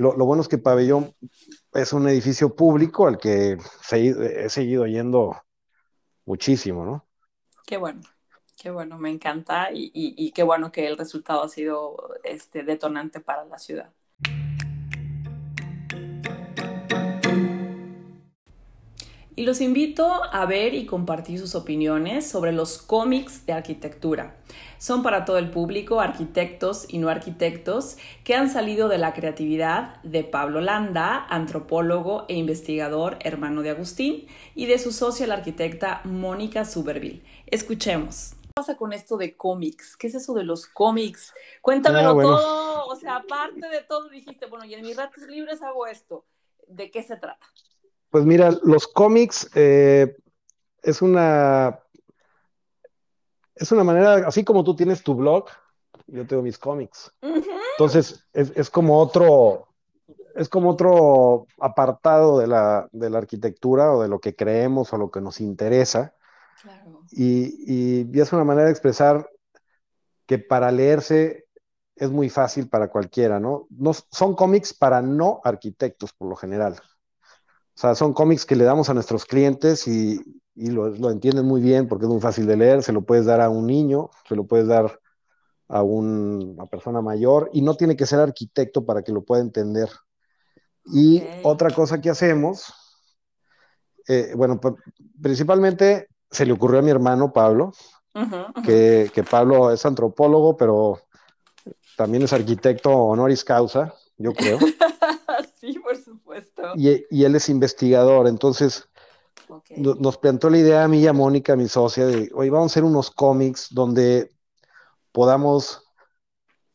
[0.00, 1.14] Lo, bueno es que Pabellón
[1.74, 3.58] es un edificio público al que
[3.92, 5.36] he seguido yendo
[6.24, 7.06] muchísimo, ¿no?
[7.66, 8.00] Qué bueno,
[8.56, 13.44] qué bueno, me encanta y, qué bueno que el resultado ha sido este, detonante para
[13.44, 13.92] la ciudad.
[19.40, 24.36] Y los invito a ver y compartir sus opiniones sobre los cómics de arquitectura.
[24.76, 29.98] Son para todo el público, arquitectos y no arquitectos, que han salido de la creatividad
[30.02, 36.02] de Pablo Landa, antropólogo e investigador hermano de Agustín, y de su socia la arquitecta
[36.04, 37.22] Mónica Suberville.
[37.46, 38.34] Escuchemos.
[38.42, 39.96] ¿Qué pasa con esto de cómics?
[39.96, 41.32] ¿Qué es eso de los cómics?
[41.62, 45.62] Cuéntamelo ah, todo, o sea, aparte de todo dijiste, bueno, y en mis ratos libres
[45.62, 46.26] hago esto.
[46.68, 47.46] ¿De qué se trata?
[48.10, 50.16] Pues mira, los cómics eh,
[50.82, 51.80] es una
[53.60, 55.44] es una manera, así como tú tienes tu blog,
[56.06, 57.12] yo tengo mis cómics.
[57.20, 59.68] Entonces, es, como otro,
[60.34, 64.96] es como otro apartado de la, de la, arquitectura o de lo que creemos o
[64.96, 66.14] lo que nos interesa.
[66.62, 67.02] Claro.
[67.10, 69.28] Y, y, es una manera de expresar
[70.24, 71.46] que para leerse
[71.96, 73.66] es muy fácil para cualquiera, ¿no?
[73.68, 76.80] no son cómics para no arquitectos por lo general.
[77.80, 80.20] O sea, son cómics que le damos a nuestros clientes y,
[80.54, 83.24] y lo, lo, entienden muy bien porque es muy fácil de leer, se lo puedes
[83.24, 85.00] dar a un niño, se lo puedes dar
[85.66, 89.88] a una persona mayor y no tiene que ser arquitecto para que lo pueda entender.
[90.84, 92.70] Y otra cosa que hacemos,
[94.08, 94.60] eh, bueno,
[95.22, 97.72] principalmente se le ocurrió a mi hermano Pablo,
[98.62, 101.00] Que, que, Pablo es antropólogo, pero
[101.96, 104.58] también es arquitecto honoris causa, yo creo.
[106.14, 106.62] supuesto.
[106.76, 108.88] Y, y él es investigador, entonces
[109.76, 112.72] nos planteó la idea a mí y a Mónica, mi socia, de, hoy vamos a
[112.72, 114.30] hacer unos cómics donde
[115.12, 115.84] podamos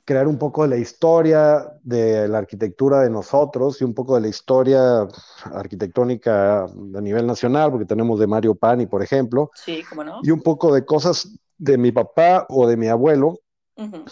[0.03, 4.21] crear un poco de la historia de la arquitectura de nosotros y un poco de
[4.21, 5.07] la historia
[5.45, 9.49] arquitectónica a nivel nacional, porque tenemos de Mario Pani, por ejemplo.
[9.55, 10.19] Sí, cómo no.
[10.21, 11.27] Y un poco de cosas
[11.57, 13.39] de mi papá o de mi abuelo,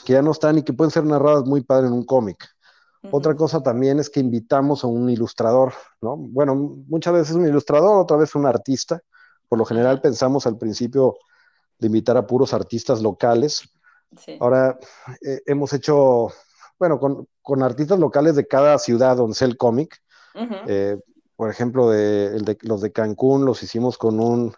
[0.05, 2.43] que ya no están y que pueden ser narradas muy padre en un cómic.
[3.11, 6.15] Otra cosa también es que invitamos a un ilustrador, ¿no?
[6.15, 9.01] Bueno, muchas veces un ilustrador, otra vez un artista.
[9.49, 11.17] Por lo general pensamos al principio
[11.79, 13.69] de invitar a puros artistas locales.
[14.39, 14.77] Ahora
[15.21, 16.29] eh, hemos hecho,
[16.79, 20.01] bueno, con, artistas locales de cada ciudad donde sea el cómic.
[20.67, 20.97] Eh,
[21.35, 24.53] por ejemplo, de, los de Cancún los hicimos con un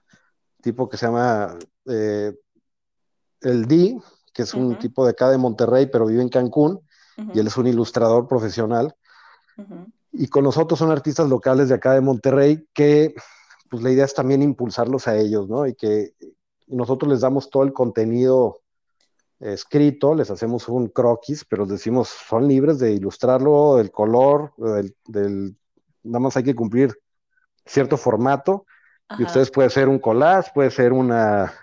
[0.61, 2.31] tipo que se llama eh,
[3.41, 3.99] El D,
[4.33, 6.84] que es un tipo de acá de Monterrey, pero vive en Cancún
[7.17, 8.95] y él es un ilustrador profesional.
[10.11, 13.13] Y con nosotros son artistas locales de acá de Monterrey que
[13.69, 15.65] pues la idea es también impulsarlos a ellos, ¿no?
[15.65, 16.13] Y que
[16.67, 18.61] nosotros les damos todo el contenido
[19.39, 24.53] escrito, les hacemos un croquis, pero les decimos, son libres de ilustrarlo, del color,
[25.07, 25.57] del,
[26.03, 26.97] nada más hay que cumplir
[27.65, 28.65] cierto formato.
[29.19, 31.53] Y ustedes puede ser un collage, puede ser una,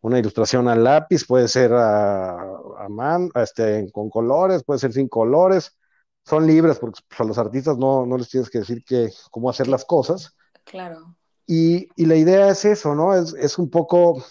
[0.00, 5.08] una ilustración al lápiz, puede ser a, a man, este, con colores, puede ser sin
[5.08, 5.76] colores.
[6.24, 9.50] Son libres porque pues, a los artistas no, no les tienes que decir que, cómo
[9.50, 10.34] hacer las cosas.
[10.64, 11.16] Claro.
[11.46, 13.14] Y, y la idea es eso, ¿no?
[13.14, 14.24] Es, es un poco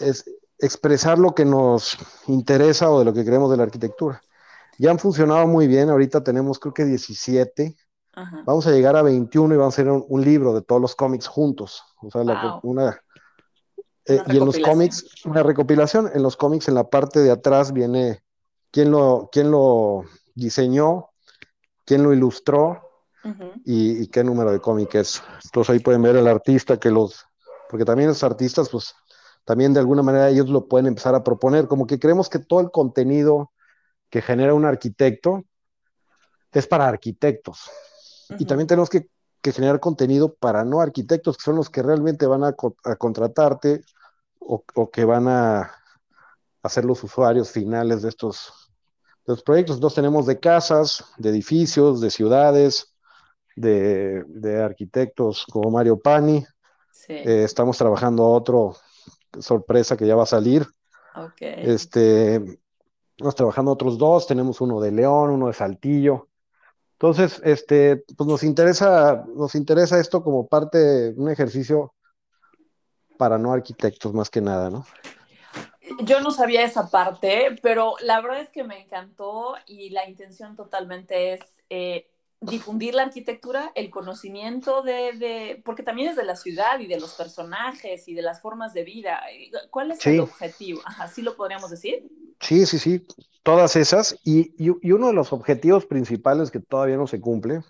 [0.00, 0.24] es
[0.58, 1.96] expresar lo que nos
[2.26, 4.20] interesa o de lo que creemos de la arquitectura.
[4.78, 7.76] Ya han funcionado muy bien, ahorita tenemos creo que 17.
[8.44, 11.26] Vamos a llegar a 21 y vamos a hacer un, libro de todos los cómics
[11.26, 11.82] juntos.
[12.02, 12.22] O sea,
[12.62, 13.00] una,
[14.10, 17.72] eh, y en los cómics, una recopilación, en los cómics en la parte de atrás
[17.72, 18.24] viene
[18.72, 20.02] quién lo, quién lo
[20.34, 21.10] diseñó,
[21.84, 22.82] quién lo ilustró
[23.64, 25.22] y, qué número de cómic es.
[25.44, 27.24] Entonces ahí pueden ver el artista que los,
[27.68, 28.94] porque también los artistas, pues
[29.44, 32.60] también de alguna manera ellos lo pueden empezar a proponer, como que creemos que todo
[32.60, 33.52] el contenido
[34.08, 35.44] que genera un arquitecto
[36.50, 37.70] es para arquitectos.
[38.40, 39.08] Y también tenemos que,
[39.42, 42.54] generar contenido para no arquitectos, que son los que realmente van a,
[42.84, 43.82] a contratarte
[44.40, 45.72] o, que van a,
[46.62, 48.52] hacer los usuarios finales de estos,
[49.44, 49.76] proyectos.
[49.76, 52.94] Entonces tenemos de casas, de edificios, de ciudades,
[53.54, 56.44] de, arquitectos como Mario Pani.
[57.08, 58.76] Eh, estamos trabajando otro
[59.38, 60.66] sorpresa que ya va a salir.
[61.40, 62.36] Este,
[63.16, 66.28] estamos trabajando otros dos, tenemos uno de León, uno de Saltillo.
[66.92, 71.94] Entonces, este, pues nos interesa, nos interesa esto como parte de un ejercicio
[73.20, 74.86] para no arquitectos más que nada, ¿no?
[76.04, 80.56] Yo no sabía esa parte, pero la verdad es que me encantó y la intención
[80.56, 82.08] totalmente es eh,
[82.40, 87.12] difundir la arquitectura, el conocimiento de, porque también es de la ciudad y de los
[87.12, 89.20] personajes y de las formas de vida.
[89.68, 90.80] ¿Cuál es el objetivo?
[90.98, 92.08] ¿Así lo podríamos decir?
[92.40, 93.06] Sí, sí, sí,
[93.42, 94.16] todas esas.
[94.24, 97.60] Y, y, uno de los objetivos principales que todavía no se cumple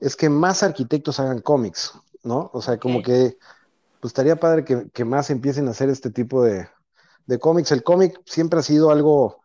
[0.00, 2.50] es que más arquitectos hagan cómics, ¿no?
[2.52, 3.38] O sea, como que
[4.00, 6.68] pues estaría padre que, más empiecen a hacer este tipo de,
[7.38, 7.70] cómics.
[7.70, 9.42] El cómic siempre ha sido algo,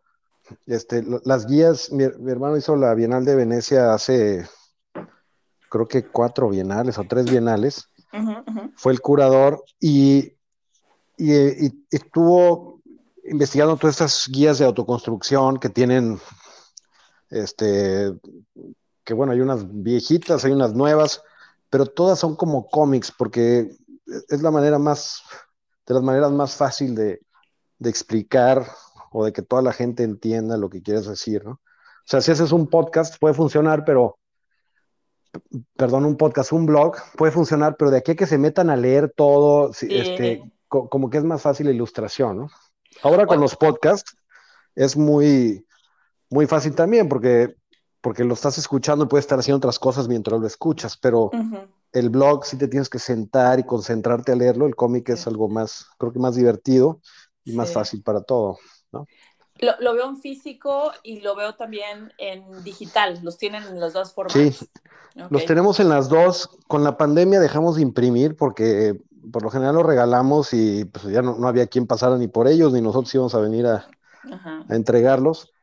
[0.66, 4.47] este, las guías, mi, hermano hizo la Bienal de Venecia hace,
[5.70, 7.89] creo que cuatro bienales o tres bienales.
[8.78, 10.34] Fue el curador y,
[11.18, 12.82] estuvo
[13.26, 16.20] investigando todas estas guías de autoconstrucción que tienen,
[17.30, 18.14] este,
[19.03, 21.22] que bueno, hay unas viejitas, hay unas nuevas,
[21.70, 23.76] pero todas son como cómics porque
[24.06, 25.22] es la manera más,
[25.86, 27.22] de las maneras más fácil de,
[27.84, 28.66] explicar
[29.12, 31.51] o de que toda la gente entienda lo que quieres decir, ¿no?
[31.51, 34.18] O sea, si haces un podcast puede funcionar, pero,
[35.76, 38.76] perdón, un podcast, un blog puede funcionar, pero de aquí a que se metan a
[38.76, 42.49] leer todo, este, como que es más fácil la ilustración, ¿no?
[43.03, 44.16] Ahora con los podcasts
[44.74, 45.66] es muy,
[46.30, 47.56] muy fácil también porque,
[48.06, 51.32] porque lo estás escuchando y puedes estar haciendo otras cosas mientras lo escuchas, pero
[51.91, 55.49] el blog sí te tienes que sentar y concentrarte a leerlo, el cómic es algo
[55.49, 57.01] más, creo que más divertido
[57.43, 58.60] y más fácil para todo,
[58.91, 59.08] ¿no?
[59.58, 63.22] Lo, veo en físico y lo veo también en digital.
[63.24, 64.34] ¿Los tienen en las dos formas?
[64.34, 64.53] Sí,
[65.32, 66.47] los tenemos en las dos.
[66.68, 69.01] Con la pandemia dejamos de imprimir porque
[69.32, 72.72] por lo general los regalamos y pues ya no, había quien pasara ni por ellos,
[72.72, 73.88] ni nosotros íbamos a venir a,
[74.70, 75.55] entregarlos.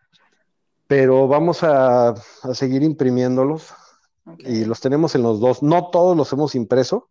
[0.87, 2.15] Pero vamos a,
[2.53, 3.73] seguir imprimiéndolos
[4.39, 5.63] y los tenemos en los dos.
[5.63, 7.09] No todos los hemos impreso,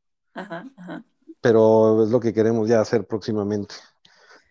[1.42, 3.76] pero es lo que queremos ya hacer próximamente.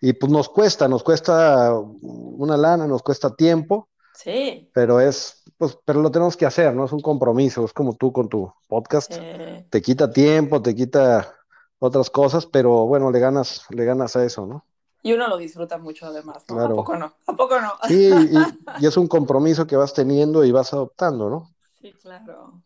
[0.01, 3.89] Y pues nos cuesta, nos cuesta una lana, nos cuesta tiempo.
[4.15, 4.71] Sí.
[4.75, 6.87] Pero es, pues, pero lo tenemos que hacer, ¿no?
[6.87, 9.15] Es un compromiso, es como tú con tu podcast.
[9.69, 11.35] Te quita tiempo, te quita
[11.79, 14.65] otras cosas, pero bueno, le ganas, le ganas a eso, ¿no?
[15.03, 16.57] Y uno lo disfruta mucho además, ¿no?
[16.57, 16.75] Claro.
[16.75, 17.15] ¿A poco no?
[17.27, 17.73] ¿A poco no?
[17.89, 21.51] Sí, y, y es un compromiso que vas teniendo y vas adoptando, ¿no?
[21.81, 22.63] Sí, claro.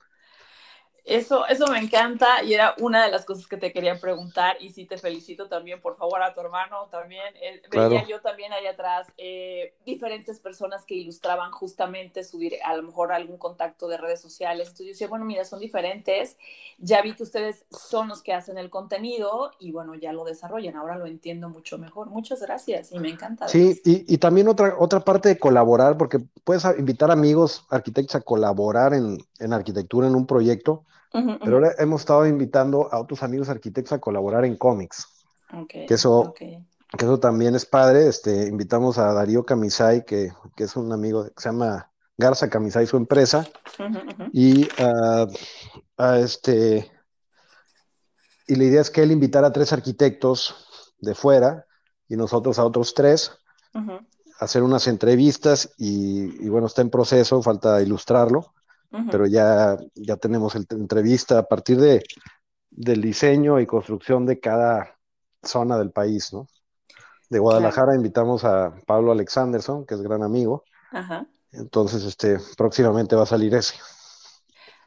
[1.04, 4.70] Eso, eso me encanta y era una de las cosas que te quería preguntar y
[4.70, 7.34] sí te felicito también, por favor, a tu hermano también.
[7.42, 12.82] Eh, veía yo también ahí atrás eh, diferentes personas que ilustraban justamente subir a lo
[12.84, 14.68] mejor algún contacto de redes sociales.
[14.68, 16.38] Entonces yo decía, bueno, mira, son diferentes.
[16.78, 20.74] Ya vi que ustedes son los que hacen el contenido y bueno, ya lo desarrollan.
[20.74, 22.08] Ahora lo entiendo mucho mejor.
[22.08, 23.46] Muchas gracias y me encanta.
[23.48, 28.22] Sí, y, y, también otra, otra parte de colaborar, porque puedes invitar amigos arquitectos a
[28.22, 30.82] colaborar en, en arquitectura en un proyecto
[31.14, 35.06] pero ahora hemos estado invitando a otros amigos arquitectos a colaborar en cómics.
[35.68, 36.64] que, eso, que
[36.98, 38.08] eso también es padre.
[38.08, 42.86] Este, invitamos a Darío Camisay, que, que es un amigo que se llama Garza Camisay,
[42.86, 43.46] su empresa.
[44.32, 44.68] y
[45.96, 46.90] a, este.
[48.48, 51.66] Y la idea es que él invitara a tres arquitectos de fuera
[52.08, 53.32] y nosotros a otros tres
[53.74, 58.53] a hacer unas entrevistas y, y, bueno, está en proceso, falta ilustrarlo
[59.10, 62.02] pero ya, ya tenemos el, entrevista a partir de,
[62.70, 64.96] del diseño y construcción de cada
[65.42, 66.46] zona del país, ¿no?
[67.30, 70.64] De Guadalajara invitamos a Pablo Alexanderson, que es gran amigo.
[71.50, 73.74] Entonces, este, próximamente va a salir ese.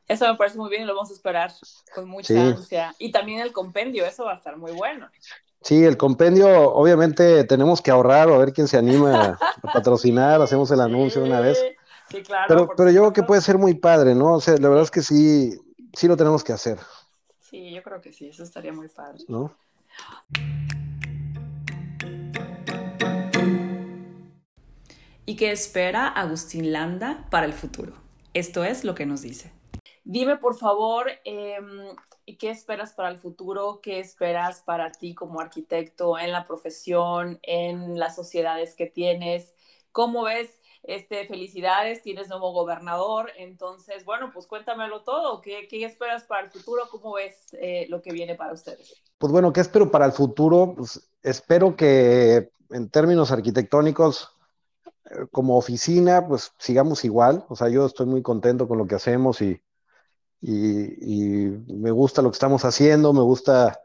[0.08, 1.52] Eso me parece muy bien y lo vamos a esperar
[1.94, 2.96] con mucha ansia.
[2.98, 5.10] Y también el compendio, eso va a estar muy bueno.
[5.62, 10.42] Sí, el compendio, obviamente tenemos que ahorrar o a ver quién se anima a, patrocinar,
[10.42, 11.62] hacemos el anuncio una vez.
[12.10, 12.46] Sí, claro.
[12.48, 14.36] Pero, pero yo creo que puede ser muy padre, ¿no?
[14.36, 15.52] O sea, la verdad es que sí,
[15.94, 16.80] sí lo tenemos que hacer.
[17.40, 19.24] Sí, yo creo que sí, eso estaría muy padre.
[19.28, 19.54] ¿No?
[25.26, 27.94] ¿Y qué espera Agustín Landa para el futuro?
[28.34, 29.52] Esto es lo que nos dice.
[30.06, 31.96] Dime, por favor, em,
[32.40, 33.82] ¿qué esperas para el futuro?
[33.82, 39.54] ¿Qué esperas para ti como arquitecto en la profesión, en las sociedades que tienes?
[39.92, 40.57] ¿Cómo ves
[40.88, 46.50] este, felicidades, tienes nuevo gobernador, entonces, bueno, pues cuéntamelo todo, ¿qué, qué esperas para el
[46.50, 46.84] futuro?
[46.90, 48.96] ¿Cómo ves eh, lo que viene para ustedes?
[49.18, 50.74] Pues bueno, ¿qué espero para el futuro?
[50.78, 54.34] Pues espero que en términos arquitectónicos,
[55.12, 58.96] eh, como oficina, pues sigamos igual, o sea, yo estoy muy contento con lo que
[58.96, 59.62] hacemos y,
[60.40, 63.82] y, me gusta lo que estamos haciendo, me gusta,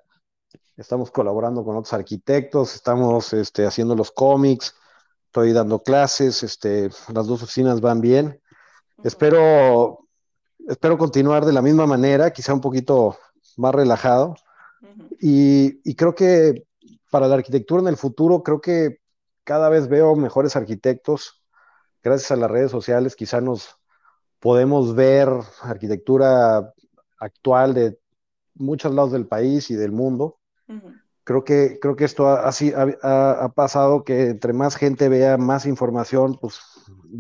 [0.77, 4.77] estamos colaborando con otros arquitectos, estamos este, haciendo los cómics,
[5.33, 8.39] estoy dando clases, este, las dos oficinas van bien.
[9.03, 10.07] Espero,
[10.69, 13.17] espero continuar de la misma manera, quizá un poquito
[13.57, 14.35] más relajado.
[15.19, 16.67] y, creo que
[17.11, 18.99] para la arquitectura en el futuro, creo que
[19.43, 21.43] cada vez veo mejores arquitectos.
[22.03, 23.79] Gracias a las redes sociales, quizá nos
[24.39, 25.31] podemos ver
[25.63, 26.75] arquitectura
[27.17, 27.99] actual de
[28.57, 30.41] muchos lados del país y del mundo.
[31.25, 35.67] Creo que, creo que esto ha, ha, ha, pasado que entre más gente vea más
[35.67, 36.59] información, pues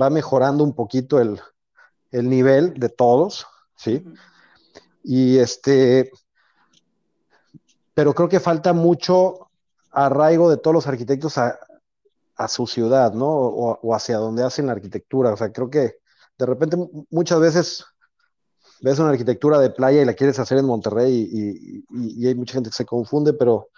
[0.00, 1.40] va mejorando un poquito el,
[2.10, 3.46] el nivel de todos,
[3.76, 4.04] ¿sí?
[5.04, 6.10] Y este,
[7.94, 9.50] pero creo que falta mucho
[9.92, 11.58] arraigo de todos los arquitectos a,
[12.36, 13.28] a su ciudad, ¿no?
[13.28, 15.32] O, o, hacia donde hacen la arquitectura.
[15.32, 15.96] O sea, creo que
[16.38, 16.76] de repente
[17.10, 17.84] muchas veces
[18.80, 22.34] ves una arquitectura de playa y la quieres hacer en Monterrey y, y, y hay
[22.34, 23.68] mucha gente que se confunde, pero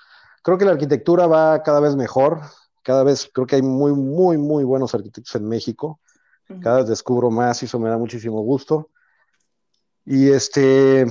[0.45, 2.43] creo que la arquitectura va cada vez mejor,
[2.83, 6.01] cada vez creo que hay muy, muy, muy buenos arquitectos en México,
[6.61, 8.91] cada vez descubro más y eso me da muchísimo gusto.
[10.05, 11.07] Y este,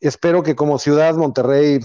[0.00, 1.80] espero que como ciudad Monterrey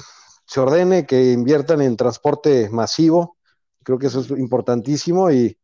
[0.45, 3.35] se ordene, que inviertan en transporte masivo,
[3.83, 5.59] creo que eso es importantísimo y,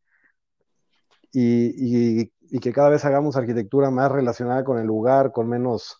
[1.32, 5.96] y, y, que cada vez hagamos arquitectura más relacionada con el lugar, con menos,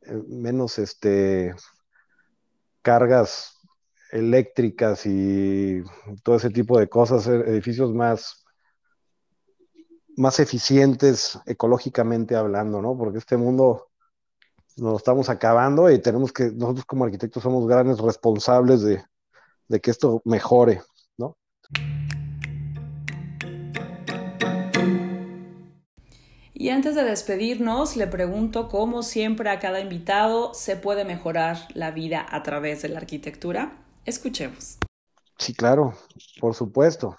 [0.00, 1.54] eh, menos este,
[2.80, 3.55] cargas
[4.16, 5.82] eléctricas y
[6.22, 8.44] todo ese tipo de cosas, e-, edificios más,
[10.16, 12.96] más eficientes ecológicamente hablando, ¿no?
[12.96, 13.88] Porque este mundo
[14.76, 19.02] nos estamos acabando y tenemos que, nosotros como arquitectos somos grandes responsables de,
[19.68, 20.82] de que esto mejore,
[21.16, 21.36] ¿no?
[26.52, 31.90] Y antes de despedirnos, le pregunto cómo siempre a cada invitado se puede mejorar la
[31.90, 33.85] vida a través de la arquitectura.
[34.06, 34.78] Escuchemos.
[35.38, 35.94] Sí, claro,
[36.40, 37.16] por supuesto.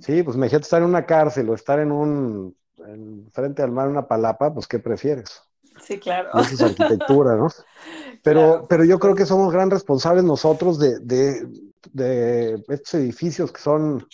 [0.00, 3.86] Sí, pues imagínate estar en una cárcel o estar en un, en frente al mar,
[3.86, 5.42] en una palapa, pues ¿qué prefieres?
[5.80, 6.30] Sí, claro.
[6.40, 7.48] Esa es arquitectura, ¿no?
[8.22, 11.44] Pero, pero yo creo que somos gran responsables nosotros de, de,
[11.92, 14.06] de estos edificios que son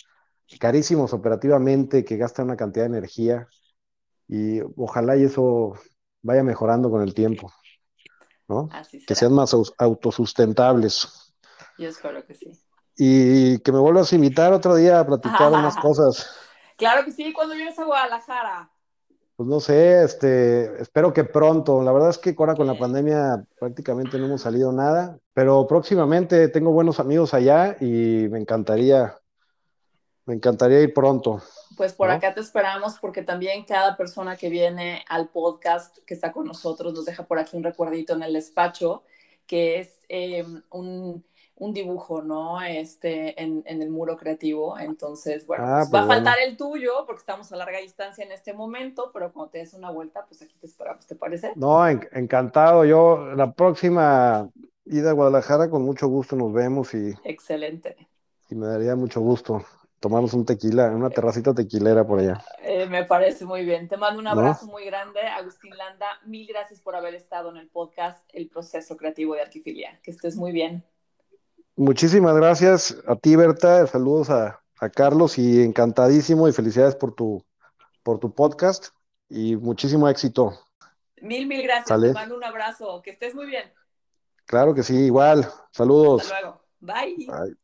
[0.59, 3.47] carísimos operativamente, que gastan una cantidad de energía
[4.27, 5.73] y ojalá y eso
[6.23, 7.51] vaya mejorando con el tiempo,
[8.47, 8.69] ¿no?
[9.05, 11.28] que sean más autosustentables.
[11.79, 12.51] Yo espero que sí.
[12.97, 16.29] Y que me vuelvas a invitar otro día a platicar unas cosas.
[16.75, 18.69] Claro que sí, cuando vienes a Guadalajara.
[19.37, 21.81] Pues no sé, este, espero que pronto.
[21.81, 26.49] La verdad es que ahora con la pandemia prácticamente no hemos salido nada, pero próximamente
[26.49, 29.15] tengo buenos amigos allá y me encantaría,
[30.25, 31.41] me encantaría ir pronto.
[31.77, 36.33] Pues por acá te esperamos porque también cada persona que viene al podcast que está
[36.33, 39.03] con nosotros nos deja por aquí un recuerdito en el despacho
[39.47, 41.23] que es eh, un
[41.59, 42.61] un dibujo, ¿no?
[42.61, 44.79] Este, en, el muro creativo.
[44.79, 48.23] Entonces, bueno, ah, pues va a pues faltar el tuyo porque estamos a larga distancia
[48.23, 51.51] en este momento, pero cuando te des una vuelta, pues aquí te esperamos, ¿te parece?
[51.55, 52.85] No, encantado.
[52.85, 54.49] Yo, la próxima
[54.85, 57.13] ida a Guadalajara, con mucho gusto nos vemos y...
[57.23, 57.95] Excelente.
[58.49, 59.63] Y me daría mucho gusto
[59.99, 62.41] tomarnos un tequila, una terracita tequilera por allá.
[62.63, 63.87] Eh, me parece muy bien.
[63.89, 66.07] Te mando un abrazo muy grande, Agustín Landa.
[66.25, 69.99] Mil gracias por haber estado en el podcast El Proceso Creativo de Arquifilia.
[70.01, 70.85] Que estés muy bien.
[71.79, 73.87] Muchísimas gracias a ti, Berta.
[73.87, 74.61] Saludos a,
[74.93, 77.41] Carlos y encantadísimo y felicidades por tu,
[78.03, 78.87] por tu podcast
[79.29, 80.59] y muchísimo éxito.
[81.21, 82.01] Mil, mil gracias.
[82.01, 83.01] Te mando un abrazo.
[83.01, 83.71] Que estés muy bien.
[84.45, 85.49] Claro que sí, igual.
[85.71, 86.23] Saludos.
[86.23, 86.61] Hasta luego.
[86.81, 87.27] Bye.
[87.27, 87.57] Bye.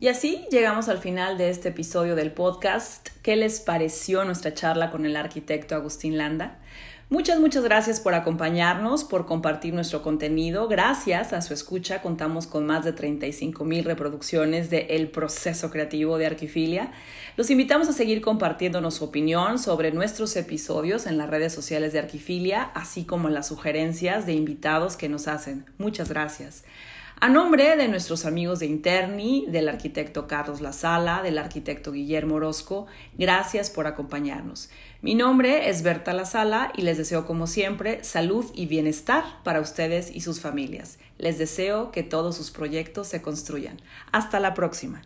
[0.00, 3.10] Y así llegamos al final de este episodio del podcast.
[3.22, 6.62] ¿Qué les pareció nuestra charla con el arquitecto Agustín Landa?
[7.10, 10.68] Muchas, muchas gracias por acompañarnos, por compartir nuestro contenido.
[10.68, 16.18] Gracias a su escucha contamos con más de 35 mil reproducciones de El proceso creativo
[16.18, 16.92] de Arquifilia.
[17.38, 22.00] Los invitamos a seguir compartiéndonos su opinión sobre nuestros episodios en las redes sociales de
[22.00, 25.64] Arquifilia, así como las sugerencias de invitados que nos hacen.
[25.78, 26.64] Muchas gracias.
[27.20, 32.86] A nombre de nuestros amigos de Interni, del arquitecto Carlos Lazala, del arquitecto Guillermo Orozco,
[33.16, 34.70] gracias por acompañarnos.
[35.00, 39.60] Mi nombre es Berta La Sala y les deseo como siempre salud y bienestar para
[39.60, 40.98] ustedes y sus familias.
[41.18, 43.80] Les deseo que todos sus proyectos se construyan.
[44.10, 45.02] Hasta la próxima.